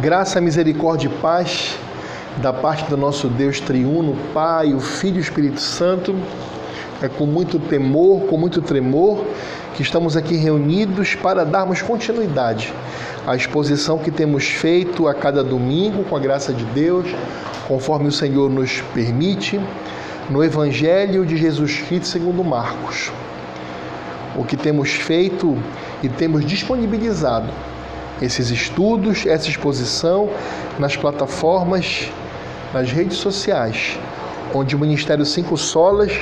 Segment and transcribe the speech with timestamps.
[0.00, 1.76] Graça, misericórdia e paz
[2.36, 6.14] da parte do nosso Deus triuno, Pai, o Filho e o Espírito Santo.
[7.02, 9.24] É com muito temor, com muito tremor,
[9.74, 12.72] que estamos aqui reunidos para darmos continuidade
[13.26, 17.12] à exposição que temos feito a cada domingo, com a graça de Deus,
[17.66, 19.60] conforme o Senhor nos permite,
[20.30, 23.10] no Evangelho de Jesus Cristo segundo Marcos.
[24.36, 25.58] O que temos feito
[26.04, 27.48] e temos disponibilizado
[28.20, 30.28] esses estudos, essa exposição
[30.78, 32.10] nas plataformas,
[32.72, 33.98] nas redes sociais,
[34.54, 36.12] onde o Ministério Cinco Solas,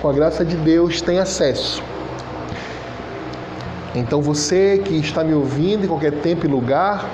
[0.00, 1.82] com a graça de Deus, tem acesso.
[3.94, 7.08] Então você que está me ouvindo em qualquer tempo e lugar,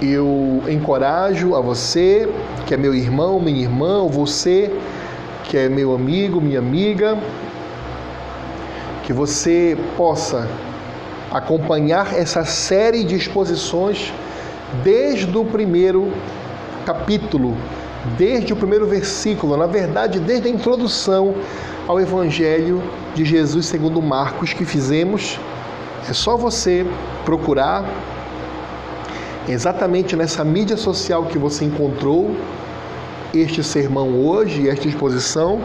[0.00, 2.28] eu encorajo a você,
[2.66, 4.70] que é meu irmão, minha irmã, você
[5.44, 7.18] que é meu amigo, minha amiga,
[9.04, 10.48] que você possa
[11.34, 14.12] acompanhar essa série de exposições
[14.84, 16.12] desde o primeiro
[16.86, 17.56] capítulo,
[18.16, 21.34] desde o primeiro versículo, na verdade, desde a introdução
[21.88, 22.80] ao Evangelho
[23.16, 25.40] de Jesus segundo Marcos que fizemos.
[26.08, 26.86] É só você
[27.24, 27.84] procurar
[29.48, 32.36] exatamente nessa mídia social que você encontrou
[33.34, 35.60] este sermão hoje, esta exposição.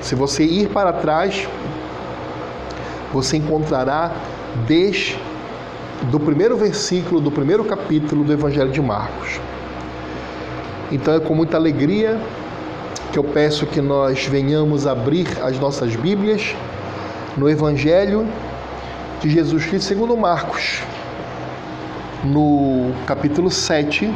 [0.00, 1.48] Se você ir para trás,
[3.12, 4.12] você encontrará
[4.66, 5.18] desde
[6.10, 9.40] do primeiro versículo do primeiro capítulo do Evangelho de Marcos.
[10.90, 12.20] Então é com muita alegria
[13.12, 16.54] que eu peço que nós venhamos abrir as nossas Bíblias
[17.36, 18.26] no Evangelho
[19.20, 20.82] de Jesus Cristo segundo Marcos,
[22.24, 24.12] no capítulo 7,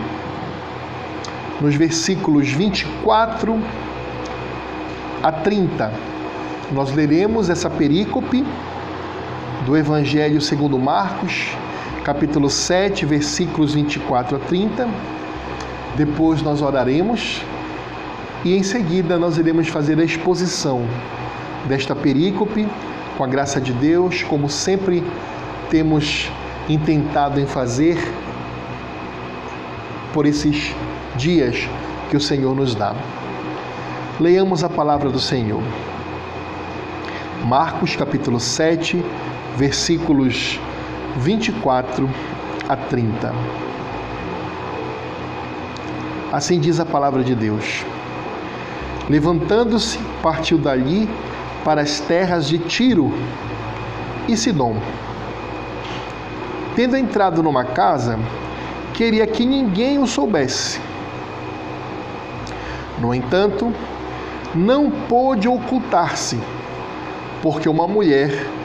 [1.61, 3.63] nos versículos 24
[5.23, 5.93] a 30.
[6.73, 8.45] Nós leremos essa perícope
[9.67, 11.49] do Evangelho segundo Marcos,
[12.05, 14.89] capítulo 7, versículos 24 a 30.
[15.97, 17.43] Depois nós oraremos
[18.45, 20.87] e em seguida nós iremos fazer a exposição
[21.67, 22.69] desta perícope
[23.19, 25.03] com a graça de Deus, como sempre
[25.69, 26.31] temos
[26.69, 27.99] intentado em fazer
[30.15, 30.77] por esses
[31.17, 31.69] dias
[32.09, 32.95] que o Senhor nos dá.
[34.21, 35.63] Leiamos a palavra do Senhor.
[37.45, 39.05] Marcos capítulo 7,
[39.57, 40.61] versículos
[41.17, 42.09] 24
[42.69, 43.35] a 30.
[46.31, 47.85] Assim diz a palavra de Deus.
[49.09, 51.09] Levantando-se, partiu dali
[51.65, 53.13] para as terras de Tiro
[54.29, 54.77] e Sidom.
[56.75, 58.19] Tendo entrado numa casa,
[58.93, 60.79] queria que ninguém o soubesse.
[62.99, 63.73] No entanto,
[64.55, 66.39] não pôde ocultar-se,
[67.43, 68.56] porque uma mulher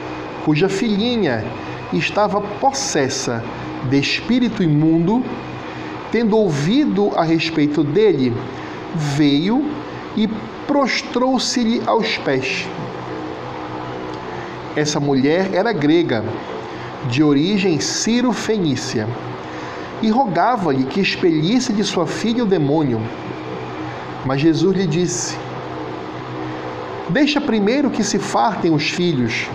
[0.44, 1.44] cuja filhinha
[1.92, 3.42] estava possessa
[3.88, 5.24] de espírito imundo,
[6.10, 8.32] tendo ouvido a respeito dele,
[8.94, 9.64] veio
[10.16, 10.28] e
[10.66, 12.66] prostrou-se-lhe aos pés.
[14.76, 16.24] Essa mulher era grega,
[17.08, 19.08] de origem ciro-fenícia,
[20.00, 23.00] e rogava-lhe que expelisse de sua filha o demônio.
[24.24, 25.36] Mas Jesus lhe disse:
[27.08, 29.48] Deixa primeiro que se fartem os filhos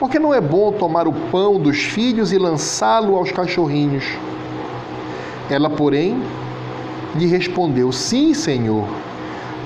[0.00, 4.04] porque não é bom tomar o pão dos filhos e lançá-lo aos cachorrinhos.
[5.50, 6.22] Ela, porém,
[7.14, 8.88] lhe respondeu: Sim, Senhor,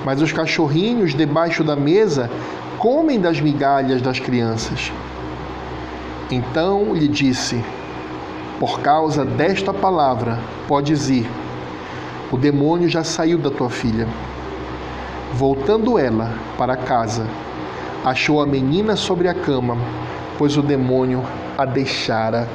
[0.03, 2.29] mas os cachorrinhos debaixo da mesa
[2.77, 4.91] comem das migalhas das crianças.
[6.29, 7.63] Então lhe disse:
[8.59, 11.29] Por causa desta palavra, podes ir.
[12.29, 14.05] O demônio já saiu da tua filha.
[15.33, 17.25] Voltando ela para casa,
[18.03, 19.77] achou a menina sobre a cama
[20.37, 21.23] pois o demônio
[21.57, 22.47] a deixara.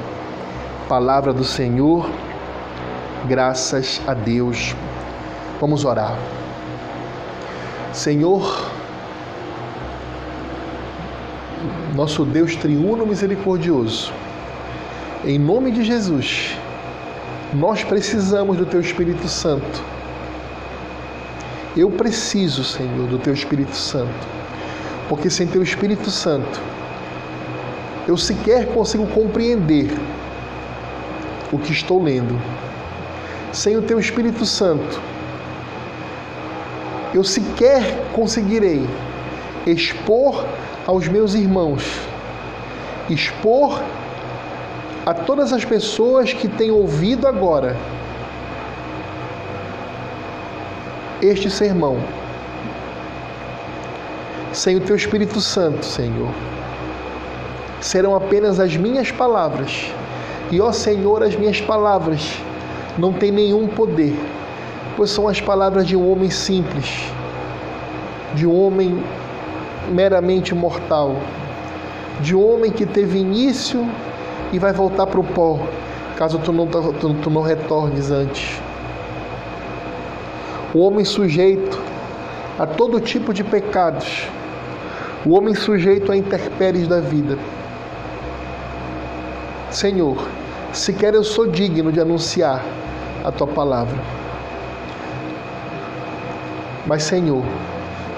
[0.87, 2.09] Palavra do Senhor,
[3.27, 4.75] graças a Deus.
[5.59, 6.17] Vamos orar.
[7.93, 8.71] Senhor,
[11.95, 14.11] nosso Deus triuno misericordioso,
[15.25, 16.57] em nome de Jesus,
[17.53, 19.83] nós precisamos do Teu Espírito Santo.
[21.75, 24.27] Eu preciso, Senhor, do Teu Espírito Santo,
[25.07, 26.59] porque sem Teu Espírito Santo
[28.07, 29.91] eu sequer consigo compreender
[31.51, 32.39] o que estou lendo.
[33.51, 35.01] Sem o teu Espírito Santo,
[37.13, 37.83] eu sequer
[38.13, 38.87] conseguirei
[39.65, 40.45] expor
[40.87, 41.83] aos meus irmãos,
[43.09, 43.81] expor
[45.05, 47.75] a todas as pessoas que têm ouvido agora
[51.21, 51.97] este sermão.
[54.53, 56.31] Sem o teu Espírito Santo, Senhor
[57.81, 59.91] serão apenas as minhas palavras
[60.51, 62.37] E ó Senhor, as minhas palavras
[62.97, 64.13] não têm nenhum poder,
[64.97, 67.05] pois são as palavras de um homem simples,
[68.33, 69.01] de um homem
[69.89, 71.15] meramente mortal,
[72.19, 73.89] de um homem que teve início
[74.51, 75.59] e vai voltar para o pó,
[76.17, 78.59] caso tu não, tu, tu não retornes antes.
[80.73, 81.79] O homem sujeito
[82.59, 84.27] a todo tipo de pecados,
[85.25, 87.37] o homem sujeito a intempéries da vida.
[89.71, 90.27] Senhor,
[90.73, 92.61] sequer eu sou digno de anunciar
[93.23, 93.97] a tua palavra.
[96.85, 97.41] Mas, Senhor,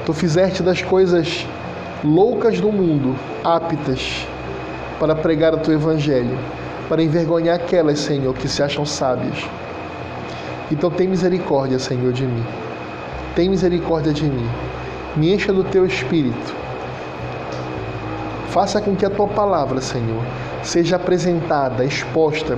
[0.03, 1.45] tu fizeste das coisas
[2.03, 4.25] loucas do mundo aptas
[4.99, 6.35] para pregar o teu evangelho,
[6.89, 9.47] para envergonhar aquelas, Senhor, que se acham sábias.
[10.71, 12.43] Então, tem misericórdia, Senhor, de mim.
[13.35, 14.49] Tem misericórdia de mim.
[15.15, 16.55] Me encha do teu espírito.
[18.49, 20.23] Faça com que a tua palavra, Senhor,
[20.63, 22.57] seja apresentada, exposta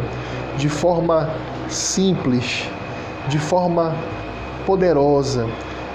[0.58, 1.30] de forma
[1.70, 2.70] simples,
[3.28, 3.96] de forma
[4.66, 5.48] poderosa,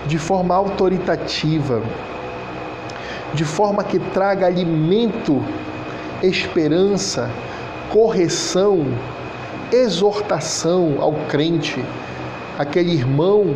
[0.07, 1.83] de forma autoritativa,
[3.33, 5.43] de forma que traga alimento,
[6.23, 7.31] esperança,
[7.91, 8.87] correção,
[9.73, 11.83] exortação ao crente,
[12.59, 13.55] aquele irmão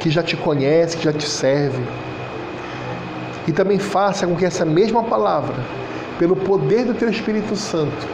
[0.00, 1.82] que já te conhece, que já te serve.
[3.46, 5.54] E também faça com que essa mesma palavra,
[6.18, 8.06] pelo poder do teu Espírito Santo,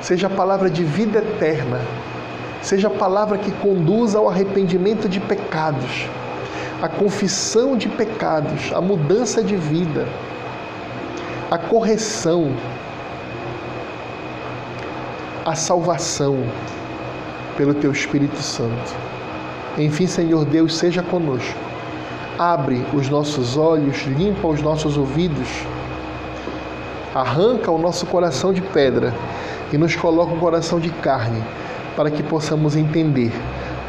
[0.00, 1.80] seja a palavra de vida eterna,
[2.62, 6.06] seja a palavra que conduza ao arrependimento de pecados,
[6.82, 10.08] a confissão de pecados, a mudança de vida,
[11.50, 12.54] a correção,
[15.44, 16.44] a salvação
[17.56, 18.94] pelo teu Espírito Santo.
[19.76, 21.69] Enfim, Senhor Deus, seja conosco.
[22.40, 25.46] Abre os nossos olhos, limpa os nossos ouvidos,
[27.14, 29.12] arranca o nosso coração de pedra
[29.70, 31.44] e nos coloca um coração de carne,
[31.94, 33.30] para que possamos entender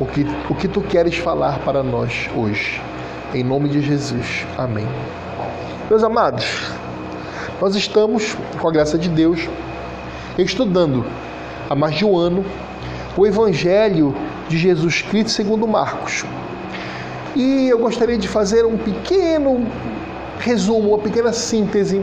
[0.02, 2.82] o que, o que tu queres falar para nós hoje.
[3.34, 4.46] Em nome de Jesus.
[4.58, 4.86] Amém.
[5.90, 6.74] Meus amados,
[7.62, 9.48] nós estamos, com a graça de Deus,
[10.38, 11.06] estudando
[11.70, 12.44] há mais de um ano
[13.16, 14.14] o Evangelho
[14.50, 16.26] de Jesus Cristo segundo Marcos.
[17.36, 19.66] E eu gostaria de fazer um pequeno
[20.40, 22.02] resumo, uma pequena síntese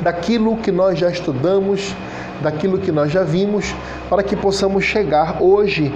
[0.00, 1.94] daquilo que nós já estudamos,
[2.40, 3.74] daquilo que nós já vimos,
[4.08, 5.94] para que possamos chegar hoje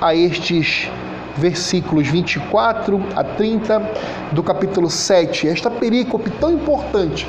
[0.00, 0.90] a estes
[1.36, 3.90] versículos 24 a 30
[4.32, 7.26] do capítulo 7, esta perícope tão importante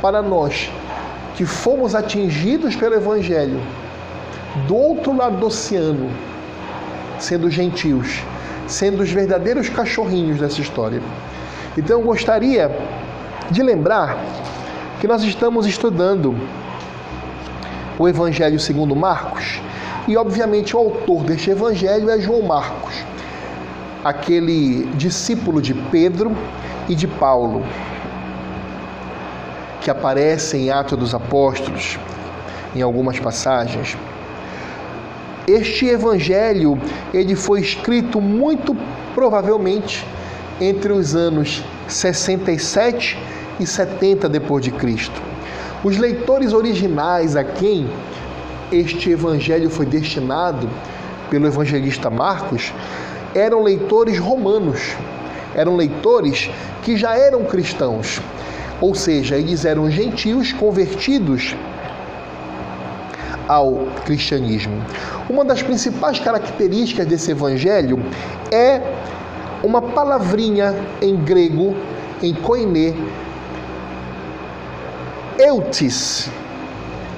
[0.00, 0.70] para nós
[1.34, 3.60] que fomos atingidos pelo Evangelho
[4.68, 6.10] do outro lado do oceano,
[7.18, 8.22] sendo gentios,
[8.72, 11.00] sendo os verdadeiros cachorrinhos dessa história.
[11.76, 12.70] Então eu gostaria
[13.50, 14.18] de lembrar
[15.00, 16.36] que nós estamos estudando
[17.98, 19.60] o Evangelho segundo Marcos
[20.08, 22.92] e obviamente o autor deste evangelho é João Marcos,
[24.04, 26.36] aquele discípulo de Pedro
[26.88, 27.64] e de Paulo,
[29.80, 31.98] que aparece em Atos dos Apóstolos,
[32.74, 33.96] em algumas passagens.
[35.46, 36.78] Este evangelho,
[37.12, 38.76] ele foi escrito muito
[39.14, 40.06] provavelmente
[40.60, 43.18] entre os anos 67
[43.58, 45.20] e 70 depois de Cristo.
[45.82, 47.90] Os leitores originais a quem
[48.70, 50.70] este evangelho foi destinado
[51.28, 52.72] pelo evangelista Marcos
[53.34, 54.94] eram leitores romanos,
[55.54, 56.50] eram leitores
[56.82, 58.20] que já eram cristãos,
[58.80, 61.56] ou seja, eles eram gentios convertidos
[63.48, 64.84] ao cristianismo.
[65.28, 67.98] Uma das principais características desse evangelho
[68.50, 68.80] é
[69.62, 71.74] uma palavrinha em grego,
[72.22, 72.94] em koiné,
[75.38, 76.28] eutis.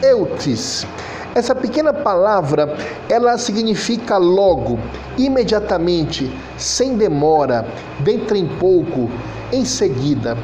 [0.02, 0.86] Eutis.
[1.34, 2.76] Essa pequena palavra,
[3.08, 4.78] ela significa logo,
[5.18, 7.66] imediatamente, sem demora,
[8.00, 9.10] dentro em pouco,
[9.52, 10.36] em seguida.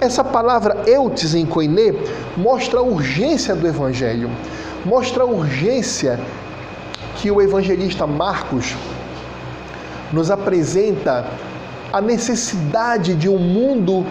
[0.00, 1.92] Essa palavra eutis em koiné
[2.36, 4.30] mostra a urgência do evangelho,
[4.84, 6.18] mostra a urgência
[7.16, 8.74] que o evangelista Marcos
[10.12, 11.26] nos apresenta
[11.92, 14.06] a necessidade de um mundo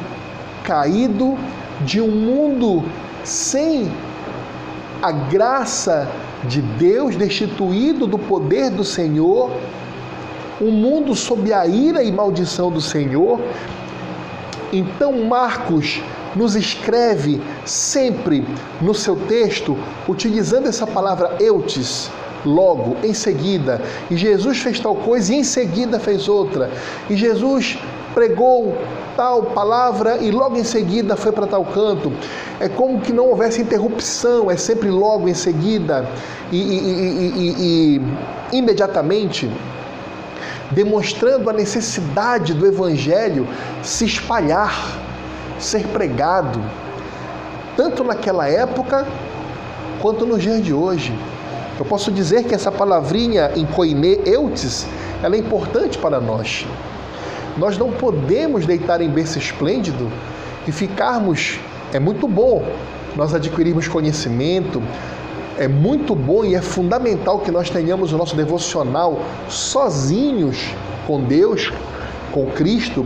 [0.63, 1.37] caído,
[1.81, 2.83] de um mundo
[3.23, 3.91] sem
[5.01, 6.07] a graça
[6.43, 9.51] de Deus destituído do poder do Senhor,
[10.61, 13.39] um mundo sob a ira e maldição do Senhor.
[14.71, 16.01] Então, Marcos
[16.39, 18.47] nos escreve sempre
[18.81, 19.77] no seu texto
[20.07, 22.09] utilizando essa palavra eutis,
[22.45, 23.81] logo, em seguida.
[24.09, 26.71] E Jesus fez tal coisa e em seguida fez outra.
[27.09, 27.77] E Jesus
[28.13, 28.77] pregou
[29.17, 32.09] tal palavra e logo em seguida foi para tal canto.
[32.57, 36.07] É como que não houvesse interrupção, é sempre logo em seguida
[36.53, 38.01] e, e, e,
[38.51, 39.51] e imediatamente,
[40.71, 43.45] demonstrando a necessidade do Evangelho
[43.83, 45.08] se espalhar,
[45.59, 46.61] ser pregado,
[47.75, 49.05] tanto naquela época
[50.01, 51.13] quanto nos dias de hoje.
[51.77, 54.85] Eu posso dizer que essa palavrinha em koine, eutis,
[55.23, 56.65] ela é importante para nós.
[57.57, 60.11] Nós não podemos deitar em berço esplêndido
[60.67, 61.59] e ficarmos.
[61.93, 62.65] É muito bom
[63.15, 64.81] nós adquirirmos conhecimento,
[65.57, 70.73] é muito bom e é fundamental que nós tenhamos o nosso devocional sozinhos
[71.05, 71.71] com Deus,
[72.39, 73.05] com Cristo,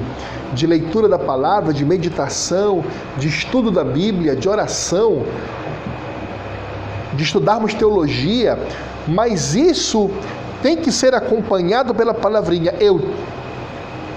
[0.53, 2.83] de leitura da palavra, de meditação,
[3.17, 5.23] de estudo da Bíblia, de oração,
[7.13, 8.57] de estudarmos teologia,
[9.07, 10.11] mas isso
[10.61, 13.01] tem que ser acompanhado pela palavrinha eu,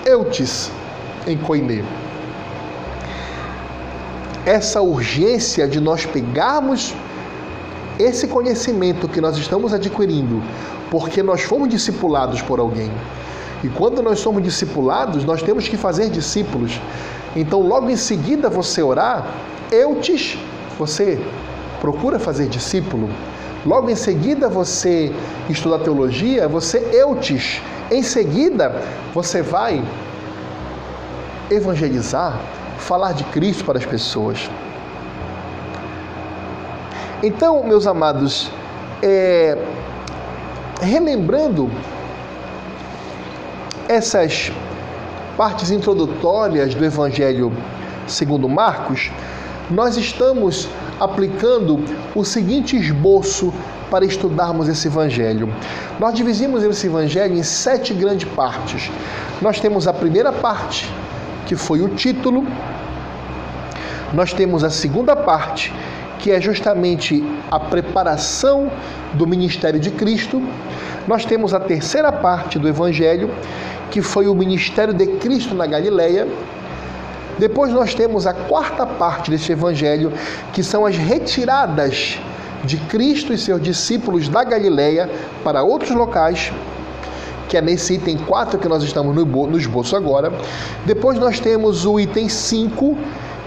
[0.04, 0.70] eutis
[1.26, 1.85] em koine.
[4.44, 6.94] Essa urgência de nós pegarmos
[7.99, 10.42] esse conhecimento que nós estamos adquirindo,
[10.90, 12.92] porque nós fomos discipulados por alguém.
[13.64, 16.80] E quando nós somos discipulados, nós temos que fazer discípulos.
[17.34, 19.26] Então, logo em seguida você orar,
[19.70, 20.38] eutis,
[20.78, 21.20] você
[21.80, 23.08] procura fazer discípulo.
[23.64, 25.12] Logo em seguida você
[25.48, 27.60] estudar teologia, você eutis.
[27.90, 28.82] Em seguida
[29.12, 29.82] você vai
[31.50, 32.40] evangelizar,
[32.78, 34.50] falar de Cristo para as pessoas.
[37.22, 38.50] Então, meus amados,
[39.02, 39.56] é,
[40.80, 41.70] relembrando
[43.88, 44.50] essas
[45.37, 47.52] partes introdutórias do Evangelho
[48.07, 49.11] segundo Marcos,
[49.71, 50.69] nós estamos
[51.00, 53.52] aplicando o seguinte esboço
[53.90, 55.52] para estudarmos esse evangelho.
[55.99, 58.90] Nós dividimos esse evangelho em sete grandes partes.
[59.40, 60.90] Nós temos a primeira parte,
[61.47, 62.47] que foi o título.
[64.12, 65.73] Nós temos a segunda parte,
[66.18, 68.70] que é justamente a preparação
[69.14, 70.42] do ministério de Cristo.
[71.06, 73.30] Nós temos a terceira parte do evangelho,
[73.90, 76.26] que foi o ministério de Cristo na Galileia.
[77.38, 80.12] Depois nós temos a quarta parte deste evangelho,
[80.52, 82.18] que são as retiradas
[82.64, 85.08] de Cristo e seus discípulos da Galileia
[85.44, 86.52] para outros locais,
[87.49, 90.32] que é nesse item 4 que nós estamos no esboço agora.
[90.85, 92.99] Depois nós temos o item 5,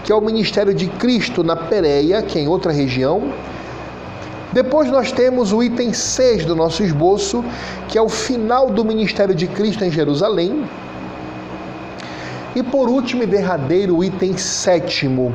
[0.04, 3.32] que é o ministério de Cristo na Pérea, que é em outra região.
[4.52, 7.44] Depois nós temos o item 6 do nosso esboço,
[7.88, 10.64] que é o final do ministério de Cristo em Jerusalém.
[12.54, 15.32] E por último e derradeiro, o item sétimo,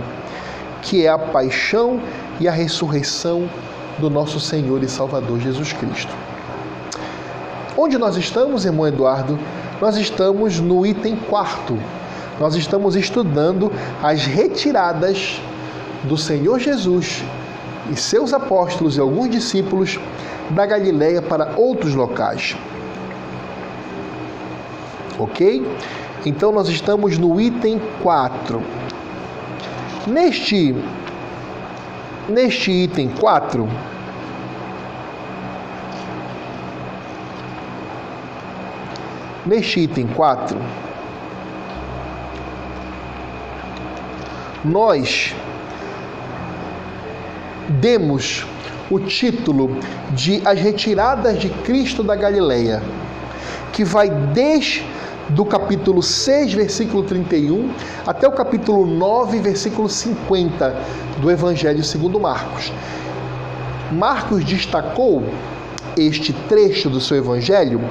[0.81, 2.01] que é a paixão
[2.39, 3.49] e a ressurreição
[3.99, 6.13] do nosso Senhor e Salvador Jesus Cristo.
[7.77, 9.39] Onde nós estamos, irmão Eduardo?
[9.79, 11.77] Nós estamos no item quarto.
[12.39, 13.71] Nós estamos estudando
[14.03, 15.41] as retiradas
[16.03, 17.23] do Senhor Jesus
[17.91, 19.99] e seus apóstolos e alguns discípulos
[20.49, 22.55] da Galileia para outros locais.
[25.17, 25.65] Ok?
[26.25, 28.61] Então nós estamos no item 4.
[30.07, 30.75] Neste
[32.27, 33.67] neste item 4,
[39.45, 40.57] neste item 4,
[44.65, 45.35] nós
[47.69, 48.45] demos
[48.89, 49.77] o título
[50.11, 52.81] de As Retiradas de Cristo da Galileia,
[53.71, 54.85] que vai desde
[55.29, 57.71] do capítulo 6, versículo 31,
[58.05, 60.75] até o capítulo 9, versículo 50
[61.19, 62.71] do Evangelho segundo Marcos.
[63.91, 65.23] Marcos destacou
[65.97, 67.81] este trecho do seu Evangelho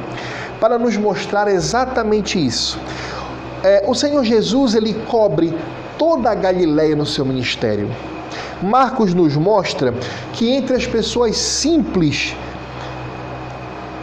[0.61, 2.79] para nos mostrar exatamente isso.
[3.63, 5.53] É, o Senhor Jesus ele cobre
[6.05, 7.91] toda a Galileia no seu ministério.
[8.63, 9.95] Marcos nos mostra
[10.35, 12.37] que entre as pessoas simples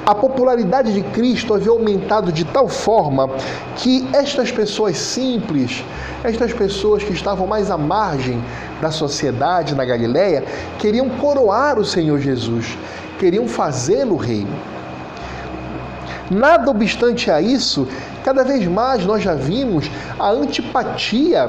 [0.03, 3.29] a popularidade de Cristo havia aumentado de tal forma
[3.75, 5.86] que estas pessoas simples,
[6.24, 8.43] estas pessoas que estavam mais à margem
[8.81, 10.43] da sociedade na Galiléia,
[10.79, 12.79] queriam coroar o Senhor Jesus,
[13.20, 14.48] queriam fazê-lo rei.
[16.31, 17.88] Nada obstante a isso,
[18.25, 21.48] cada vez mais nós já vimos a antipatia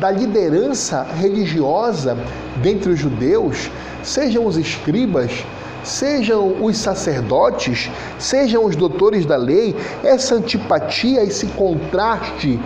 [0.00, 2.16] da liderança religiosa
[2.62, 3.70] dentre os judeus,
[4.02, 5.44] sejam os escribas,
[5.82, 12.58] sejam os sacerdotes, sejam os doutores da lei, essa antipatia, esse contraste,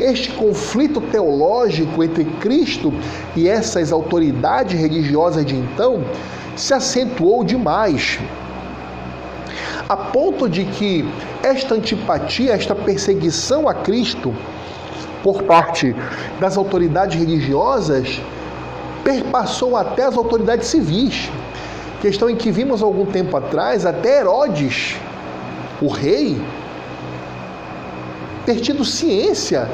[0.00, 2.92] este conflito teológico entre Cristo
[3.36, 6.04] e essas autoridades religiosas de então
[6.56, 8.18] se acentuou demais.
[9.88, 11.06] a ponto de que
[11.42, 14.34] esta antipatia, esta perseguição a Cristo
[15.24, 15.96] por parte
[16.38, 18.20] das autoridades religiosas
[19.02, 21.30] perpassou até as autoridades civis.
[22.02, 24.96] Questão em que vimos algum tempo atrás até Herodes,
[25.80, 26.38] o rei,
[28.44, 29.66] ter tido ciência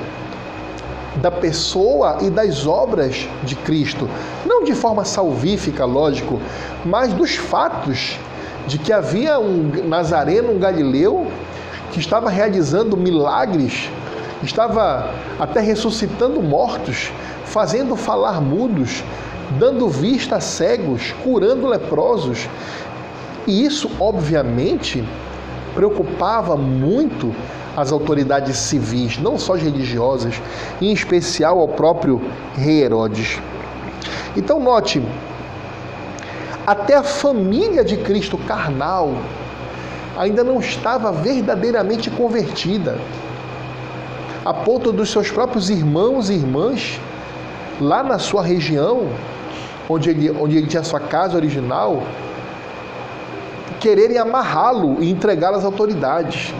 [1.16, 4.08] da pessoa e das obras de Cristo,
[4.46, 6.40] não de forma salvífica, lógico,
[6.84, 8.16] mas dos fatos
[8.68, 11.26] de que havia um nazareno, um galileu,
[11.90, 13.90] que estava realizando milagres,
[14.42, 17.12] estava até ressuscitando mortos,
[17.44, 19.02] fazendo falar mudos,
[19.58, 22.48] dando vista a cegos, curando leprosos.
[23.46, 25.04] E isso, obviamente,
[25.74, 27.34] preocupava muito
[27.76, 30.34] as autoridades civis, não só as religiosas,
[30.80, 32.20] em especial ao próprio
[32.54, 33.38] rei Herodes.
[34.36, 35.02] Então, note,
[36.66, 39.14] até a família de Cristo carnal
[40.16, 42.98] ainda não estava verdadeiramente convertida,
[44.44, 46.98] a ponto dos seus próprios irmãos e irmãs,
[47.80, 49.08] lá na sua região,
[49.88, 52.02] onde ele, onde ele tinha sua casa original,
[53.80, 56.54] quererem amarrá-lo e entregá-lo às autoridades.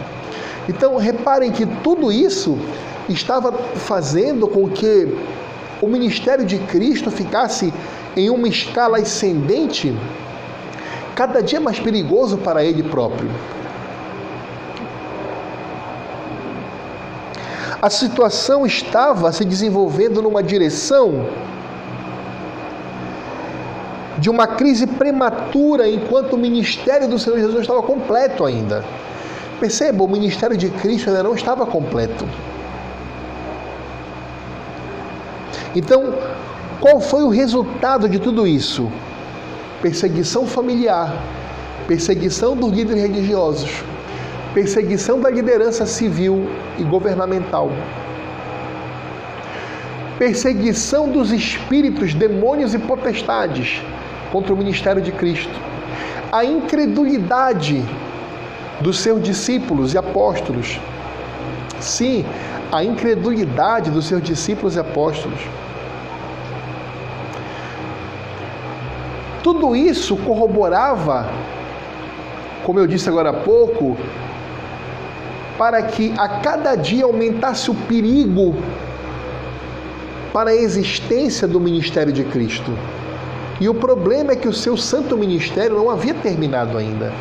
[0.67, 2.57] Então, reparem que tudo isso
[3.09, 5.17] estava fazendo com que
[5.81, 7.73] o ministério de Cristo ficasse
[8.15, 9.95] em uma escala ascendente,
[11.15, 13.29] cada dia mais perigoso para ele próprio.
[17.81, 21.25] A situação estava se desenvolvendo numa direção
[24.19, 28.85] de uma crise prematura enquanto o ministério do Senhor Jesus estava completo ainda.
[29.59, 32.27] Perceba, o ministério de Cristo ainda não estava completo.
[35.75, 36.13] Então,
[36.79, 38.91] qual foi o resultado de tudo isso?
[39.81, 41.15] Perseguição familiar,
[41.87, 43.83] perseguição dos líderes religiosos,
[44.53, 47.71] perseguição da liderança civil e governamental,
[50.19, 53.81] perseguição dos espíritos, demônios e potestades
[54.31, 55.53] contra o ministério de Cristo,
[56.31, 57.83] a incredulidade
[58.81, 60.79] dos seus discípulos e apóstolos.
[61.79, 62.25] Sim,
[62.71, 65.39] a incredulidade dos seus discípulos e apóstolos.
[69.43, 71.27] Tudo isso corroborava,
[72.63, 73.97] como eu disse agora há pouco,
[75.61, 78.55] para que a cada dia aumentasse o perigo
[80.33, 82.71] para a existência do ministério de Cristo.
[83.59, 87.13] E o problema é que o seu santo ministério não havia terminado ainda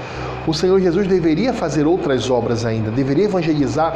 [0.46, 3.94] o Senhor Jesus deveria fazer outras obras ainda, deveria evangelizar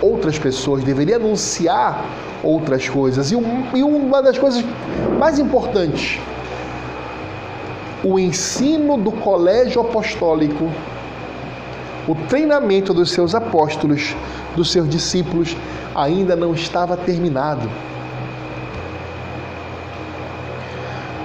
[0.00, 2.04] outras pessoas, deveria anunciar
[2.42, 3.30] outras coisas.
[3.30, 4.64] E, uma das coisas
[5.18, 6.18] mais importantes,
[8.02, 10.70] o ensino do colégio apostólico,
[12.12, 14.14] o treinamento dos seus apóstolos,
[14.54, 15.56] dos seus discípulos,
[15.94, 17.70] ainda não estava terminado.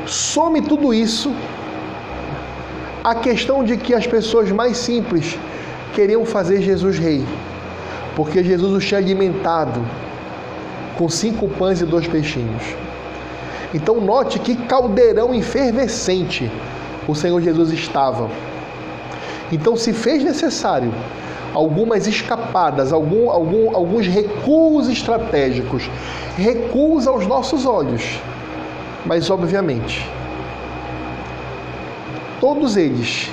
[0.06, 1.30] Some tudo isso
[3.04, 5.38] a questão de que as pessoas mais simples
[5.94, 7.26] queriam fazer Jesus rei,
[8.16, 9.82] porque Jesus os tinha alimentado
[10.98, 12.64] com cinco pães e dois peixinhos.
[13.74, 16.50] Então note que caldeirão efervescente
[17.06, 18.30] o Senhor Jesus estava.
[19.52, 20.94] Então se fez necessário
[21.54, 25.90] algumas escapadas, algum, algum, alguns recuos estratégicos,
[26.36, 28.20] recuos aos nossos olhos,
[29.06, 30.08] mas obviamente
[32.40, 33.32] Todos eles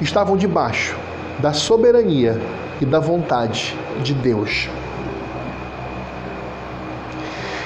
[0.00, 0.96] estavam debaixo
[1.38, 2.36] da soberania
[2.80, 4.68] e da vontade de Deus.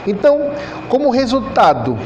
[0.06, 0.50] Então,
[0.90, 1.98] como resultado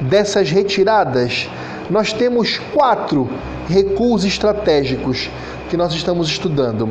[0.00, 1.48] dessas retiradas,
[1.90, 3.28] nós temos quatro
[3.68, 5.30] recuos estratégicos
[5.68, 6.88] que nós estamos estudando.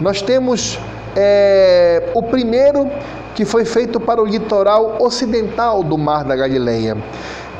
[0.00, 0.78] Nós temos
[1.16, 2.90] é, o primeiro
[3.34, 6.96] que foi feito para o litoral ocidental do Mar da Galileia,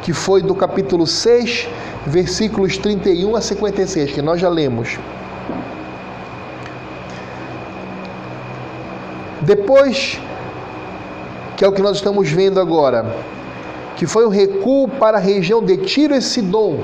[0.02, 1.68] que foi do capítulo 6
[2.06, 4.98] versículos 31 a 56, que nós já lemos.
[9.42, 10.20] Depois,
[11.56, 13.04] que é o que nós estamos vendo agora,
[14.00, 16.80] que foi o recuo para a região de Tiro e Sidom,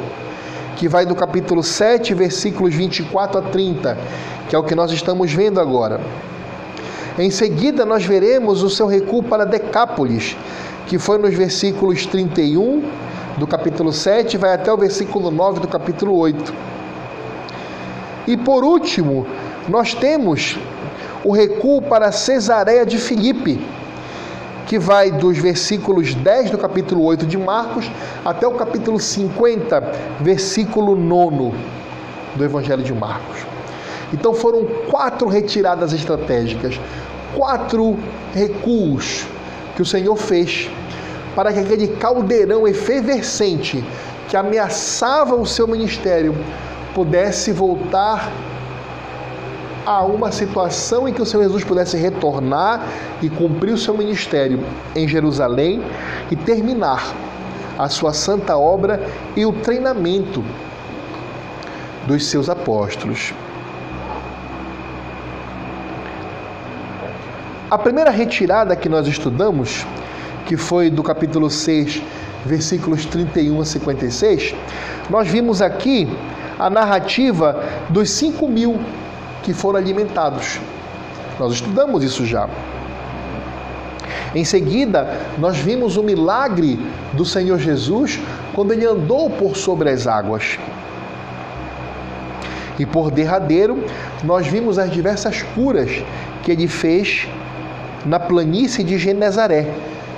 [0.76, 3.96] que vai do capítulo 7, versículos 24 a 30,
[4.46, 5.98] que é o que nós estamos vendo agora.
[7.18, 10.36] Em seguida, nós veremos o seu recuo para Decápolis,
[10.86, 12.84] que foi nos versículos 31
[13.38, 16.52] do capítulo 7 vai até o versículo 9 do capítulo 8.
[18.26, 19.26] E por último,
[19.70, 20.58] nós temos
[21.24, 23.58] o recuo para Cesareia de Filipe,
[24.66, 27.90] que vai dos versículos 10 do capítulo 8 de Marcos
[28.24, 29.80] até o capítulo 50,
[30.20, 31.56] versículo 9
[32.34, 33.38] do Evangelho de Marcos.
[34.12, 36.80] Então foram quatro retiradas estratégicas,
[37.34, 37.96] quatro
[38.34, 39.26] recuos
[39.74, 40.68] que o Senhor fez
[41.34, 43.84] para que aquele caldeirão efervescente
[44.28, 46.34] que ameaçava o seu ministério
[46.94, 48.32] pudesse voltar
[49.86, 52.84] a uma situação em que o Senhor Jesus pudesse retornar
[53.22, 54.58] e cumprir o seu ministério
[54.96, 55.80] em Jerusalém
[56.28, 57.14] e terminar
[57.78, 59.00] a sua santa obra
[59.36, 60.42] e o treinamento
[62.04, 63.32] dos seus apóstolos.
[67.70, 69.86] A primeira retirada que nós estudamos,
[70.46, 72.02] que foi do capítulo 6,
[72.44, 74.54] versículos 31 a 56,
[75.10, 76.08] nós vimos aqui
[76.58, 78.80] a narrativa dos 5 mil
[79.46, 80.58] que foram alimentados.
[81.38, 82.48] Nós estudamos isso já.
[84.34, 88.18] Em seguida, nós vimos o milagre do Senhor Jesus
[88.52, 90.58] quando ele andou por sobre as águas.
[92.76, 93.84] E por derradeiro,
[94.24, 96.02] nós vimos as diversas curas
[96.42, 97.28] que ele fez
[98.04, 99.68] na planície de Genezaré,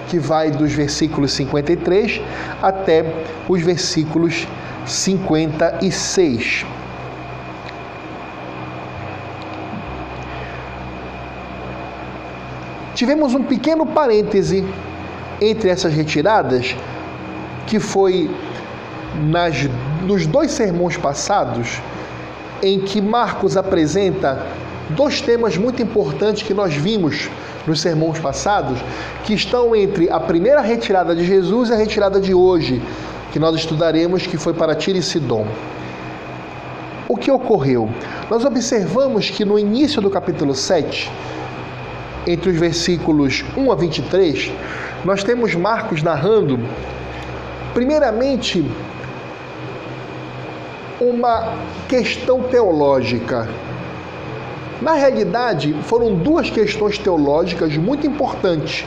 [0.09, 2.23] que vai dos versículos 53
[2.63, 3.05] até
[3.47, 4.49] os versículos
[4.87, 6.78] 56.
[12.99, 14.65] Tivemos um pequeno parêntese
[15.41, 16.75] entre essas retiradas,
[17.65, 18.29] que foi
[19.23, 19.55] nas,
[20.03, 21.81] nos dois sermões passados,
[22.61, 24.45] em que Marcos apresenta
[24.91, 27.31] dois temas muito importantes que nós vimos
[27.69, 28.81] nos sermões passados,
[29.23, 32.83] que estão entre a primeira retirada de Jesus e a retirada de hoje,
[33.31, 35.47] que nós estudaremos, que foi para Tiro e Sidom.
[37.09, 37.89] O que ocorreu?
[38.29, 41.09] Nós observamos que no início do capítulo 7,
[42.27, 44.53] entre os versículos 1 a 23,
[45.05, 46.59] nós temos Marcos narrando,
[47.73, 48.65] primeiramente,
[51.01, 51.55] uma
[51.89, 53.49] questão teológica.
[54.81, 58.85] Na realidade, foram duas questões teológicas muito importantes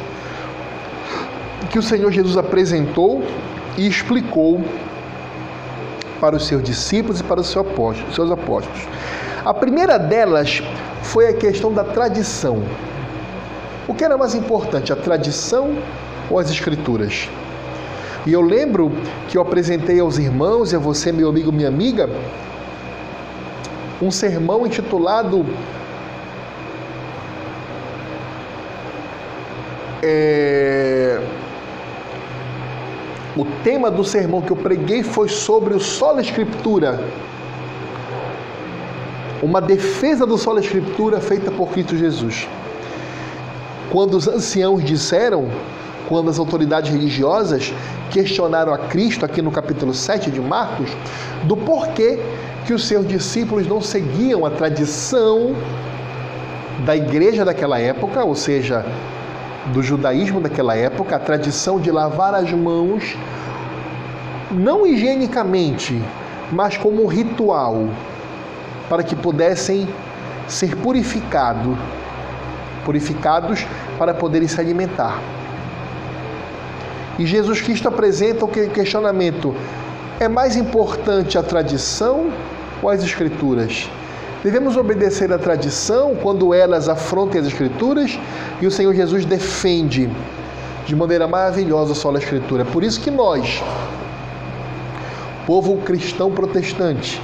[1.70, 3.24] que o Senhor Jesus apresentou
[3.78, 4.62] e explicou
[6.20, 8.88] para os seus discípulos e para os seus apóstolos.
[9.44, 10.62] A primeira delas
[11.02, 12.62] foi a questão da tradição.
[13.88, 15.76] O que era mais importante, a tradição
[16.30, 17.30] ou as escrituras?
[18.26, 18.92] E eu lembro
[19.28, 22.08] que eu apresentei aos irmãos e a você, meu amigo, minha amiga,
[24.02, 25.46] um sermão intitulado
[30.04, 31.20] é...
[33.36, 37.02] O tema do sermão que eu preguei foi sobre o solo escritura.
[39.42, 42.48] Uma defesa do solo escritura feita por Cristo Jesus.
[43.92, 45.50] Quando os anciãos disseram,
[46.08, 47.74] quando as autoridades religiosas
[48.10, 50.90] questionaram a Cristo, aqui no capítulo 7 de Marcos,
[51.44, 52.18] do porquê
[52.66, 55.54] que os seus discípulos não seguiam a tradição
[56.86, 58.86] da igreja daquela época, ou seja,
[59.74, 63.18] do judaísmo daquela época, a tradição de lavar as mãos,
[64.50, 66.02] não higienicamente,
[66.50, 67.90] mas como ritual,
[68.88, 69.86] para que pudessem
[70.48, 71.78] ser purificados
[72.84, 73.66] purificados
[73.98, 75.20] para poderem se alimentar.
[77.20, 79.56] E Jesus Cristo apresenta o questionamento:
[80.20, 82.32] é mais importante a tradição
[82.82, 83.90] ou as escrituras?
[84.44, 88.20] Devemos obedecer à tradição quando elas afrontem as escrituras
[88.60, 90.10] e o Senhor Jesus defende
[90.86, 92.66] de maneira maravilhosa só a escritura.
[92.66, 93.64] Por isso que nós,
[95.46, 97.22] povo cristão protestante,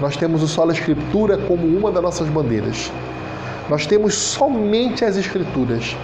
[0.00, 2.92] nós temos o solo escritura como uma das nossas bandeiras.
[3.72, 5.96] Nós temos somente as Escrituras.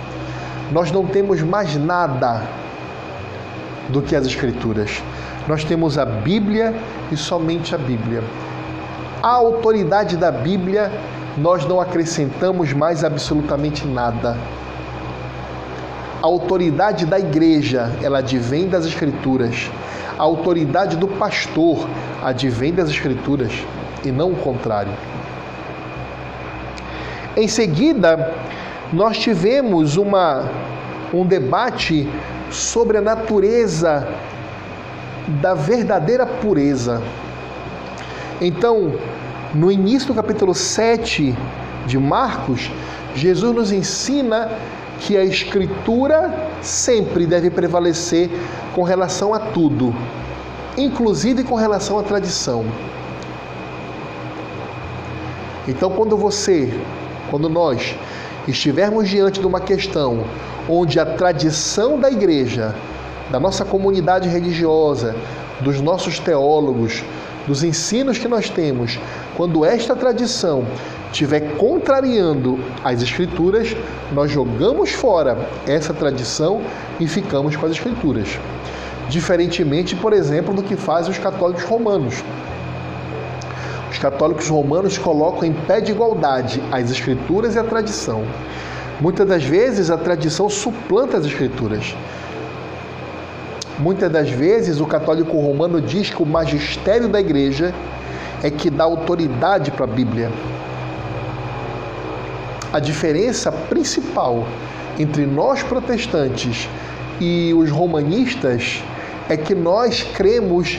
[0.73, 2.41] Nós não temos mais nada
[3.91, 5.03] do que as Escrituras.
[5.47, 6.75] Nós temos a Bíblia
[7.13, 8.25] e somente a Bíblia.
[9.23, 10.91] A autoridade da Bíblia,
[11.37, 14.35] nós não acrescentamos mais absolutamente nada.
[16.23, 19.71] A autoridade da igreja, ela advém das Escrituras.
[20.19, 21.87] A autoridade do pastor
[22.25, 23.53] advém das Escrituras
[24.03, 25.18] e não o contrário.
[27.37, 28.35] Em seguida,
[28.93, 30.49] nós tivemos uma,
[31.13, 32.09] um debate
[32.51, 34.09] sobre a natureza
[35.41, 37.03] da verdadeira pureza.
[38.41, 38.95] Então,
[39.55, 41.37] no início do capítulo 7
[41.87, 42.71] de Marcos,
[43.15, 44.51] Jesus nos ensina
[45.01, 48.31] que a Escritura sempre deve prevalecer
[48.75, 49.95] com relação a tudo,
[50.77, 52.65] inclusive com relação à tradição.
[55.67, 56.73] Então, quando você
[57.31, 57.95] quando nós
[58.47, 60.25] estivermos diante de uma questão
[60.69, 62.75] onde a tradição da igreja,
[63.31, 65.15] da nossa comunidade religiosa,
[65.61, 67.03] dos nossos teólogos,
[67.47, 68.99] dos ensinos que nós temos,
[69.37, 70.65] quando esta tradição
[71.11, 73.75] estiver contrariando as escrituras,
[74.13, 76.61] nós jogamos fora essa tradição
[77.01, 78.39] e ficamos com as escrituras.
[79.09, 82.23] Diferentemente, por exemplo, do que fazem os católicos romanos.
[83.91, 88.25] Os católicos romanos colocam em pé de igualdade as escrituras e a tradição.
[89.01, 91.95] Muitas das vezes a tradição suplanta as escrituras.
[93.79, 97.73] Muitas das vezes o católico romano diz que o magistério da igreja
[98.43, 100.31] é que dá autoridade para a Bíblia.
[102.73, 104.47] A diferença principal
[104.99, 106.69] entre nós protestantes
[107.21, 108.83] e os romanistas
[109.29, 110.79] é que nós cremos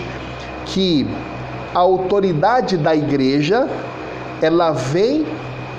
[0.66, 1.08] que
[1.74, 3.68] a autoridade da igreja
[4.42, 5.26] ela vem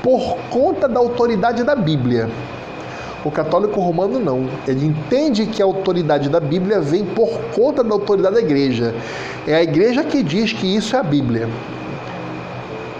[0.02, 2.28] por conta da autoridade da Bíblia.
[3.24, 4.48] O católico romano não.
[4.66, 8.94] Ele entende que a autoridade da Bíblia vem por conta da autoridade da igreja.
[9.46, 11.48] É a igreja que diz que isso é a Bíblia.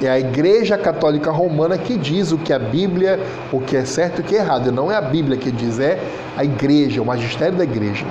[0.03, 3.21] É a Igreja Católica Romana que diz o que é a Bíblia,
[3.53, 4.73] o que é certo e o que é errado.
[4.73, 6.01] Não é a Bíblia que diz, é
[6.39, 8.07] a Igreja, o magistério da Igreja.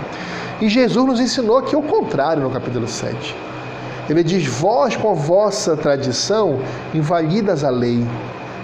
[0.61, 3.35] E Jesus nos ensinou é o contrário no capítulo 7.
[4.09, 6.59] Ele diz: Vós, com vossa tradição,
[6.93, 8.03] invalidas a lei,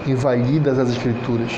[0.08, 1.51] invalidas as Escrituras.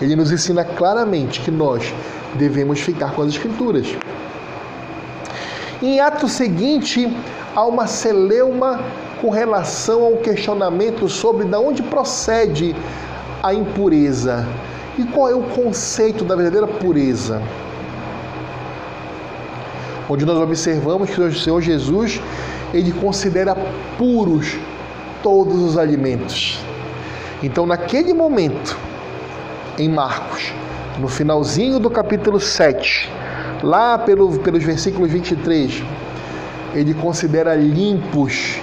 [0.00, 1.94] Ele nos ensina claramente que nós
[2.34, 3.86] devemos ficar com as Escrituras.
[5.82, 7.14] Em ato seguinte,
[7.54, 8.80] há uma celeuma
[9.20, 12.74] com relação ao questionamento sobre de onde procede
[13.42, 14.46] a impureza
[14.98, 17.42] e qual é o conceito da verdadeira pureza.
[20.08, 22.20] Onde nós observamos que o Senhor Jesus
[22.74, 23.56] ele considera
[23.96, 24.56] puros
[25.22, 26.58] todos os alimentos.
[27.42, 28.76] Então, naquele momento,
[29.78, 30.52] em Marcos,
[30.98, 33.10] no finalzinho do capítulo 7,
[33.62, 35.82] lá pelo, pelos versículos 23,
[36.74, 38.58] ele considera limpos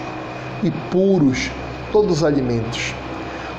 [0.62, 1.50] e puros
[1.92, 2.94] todos os alimentos.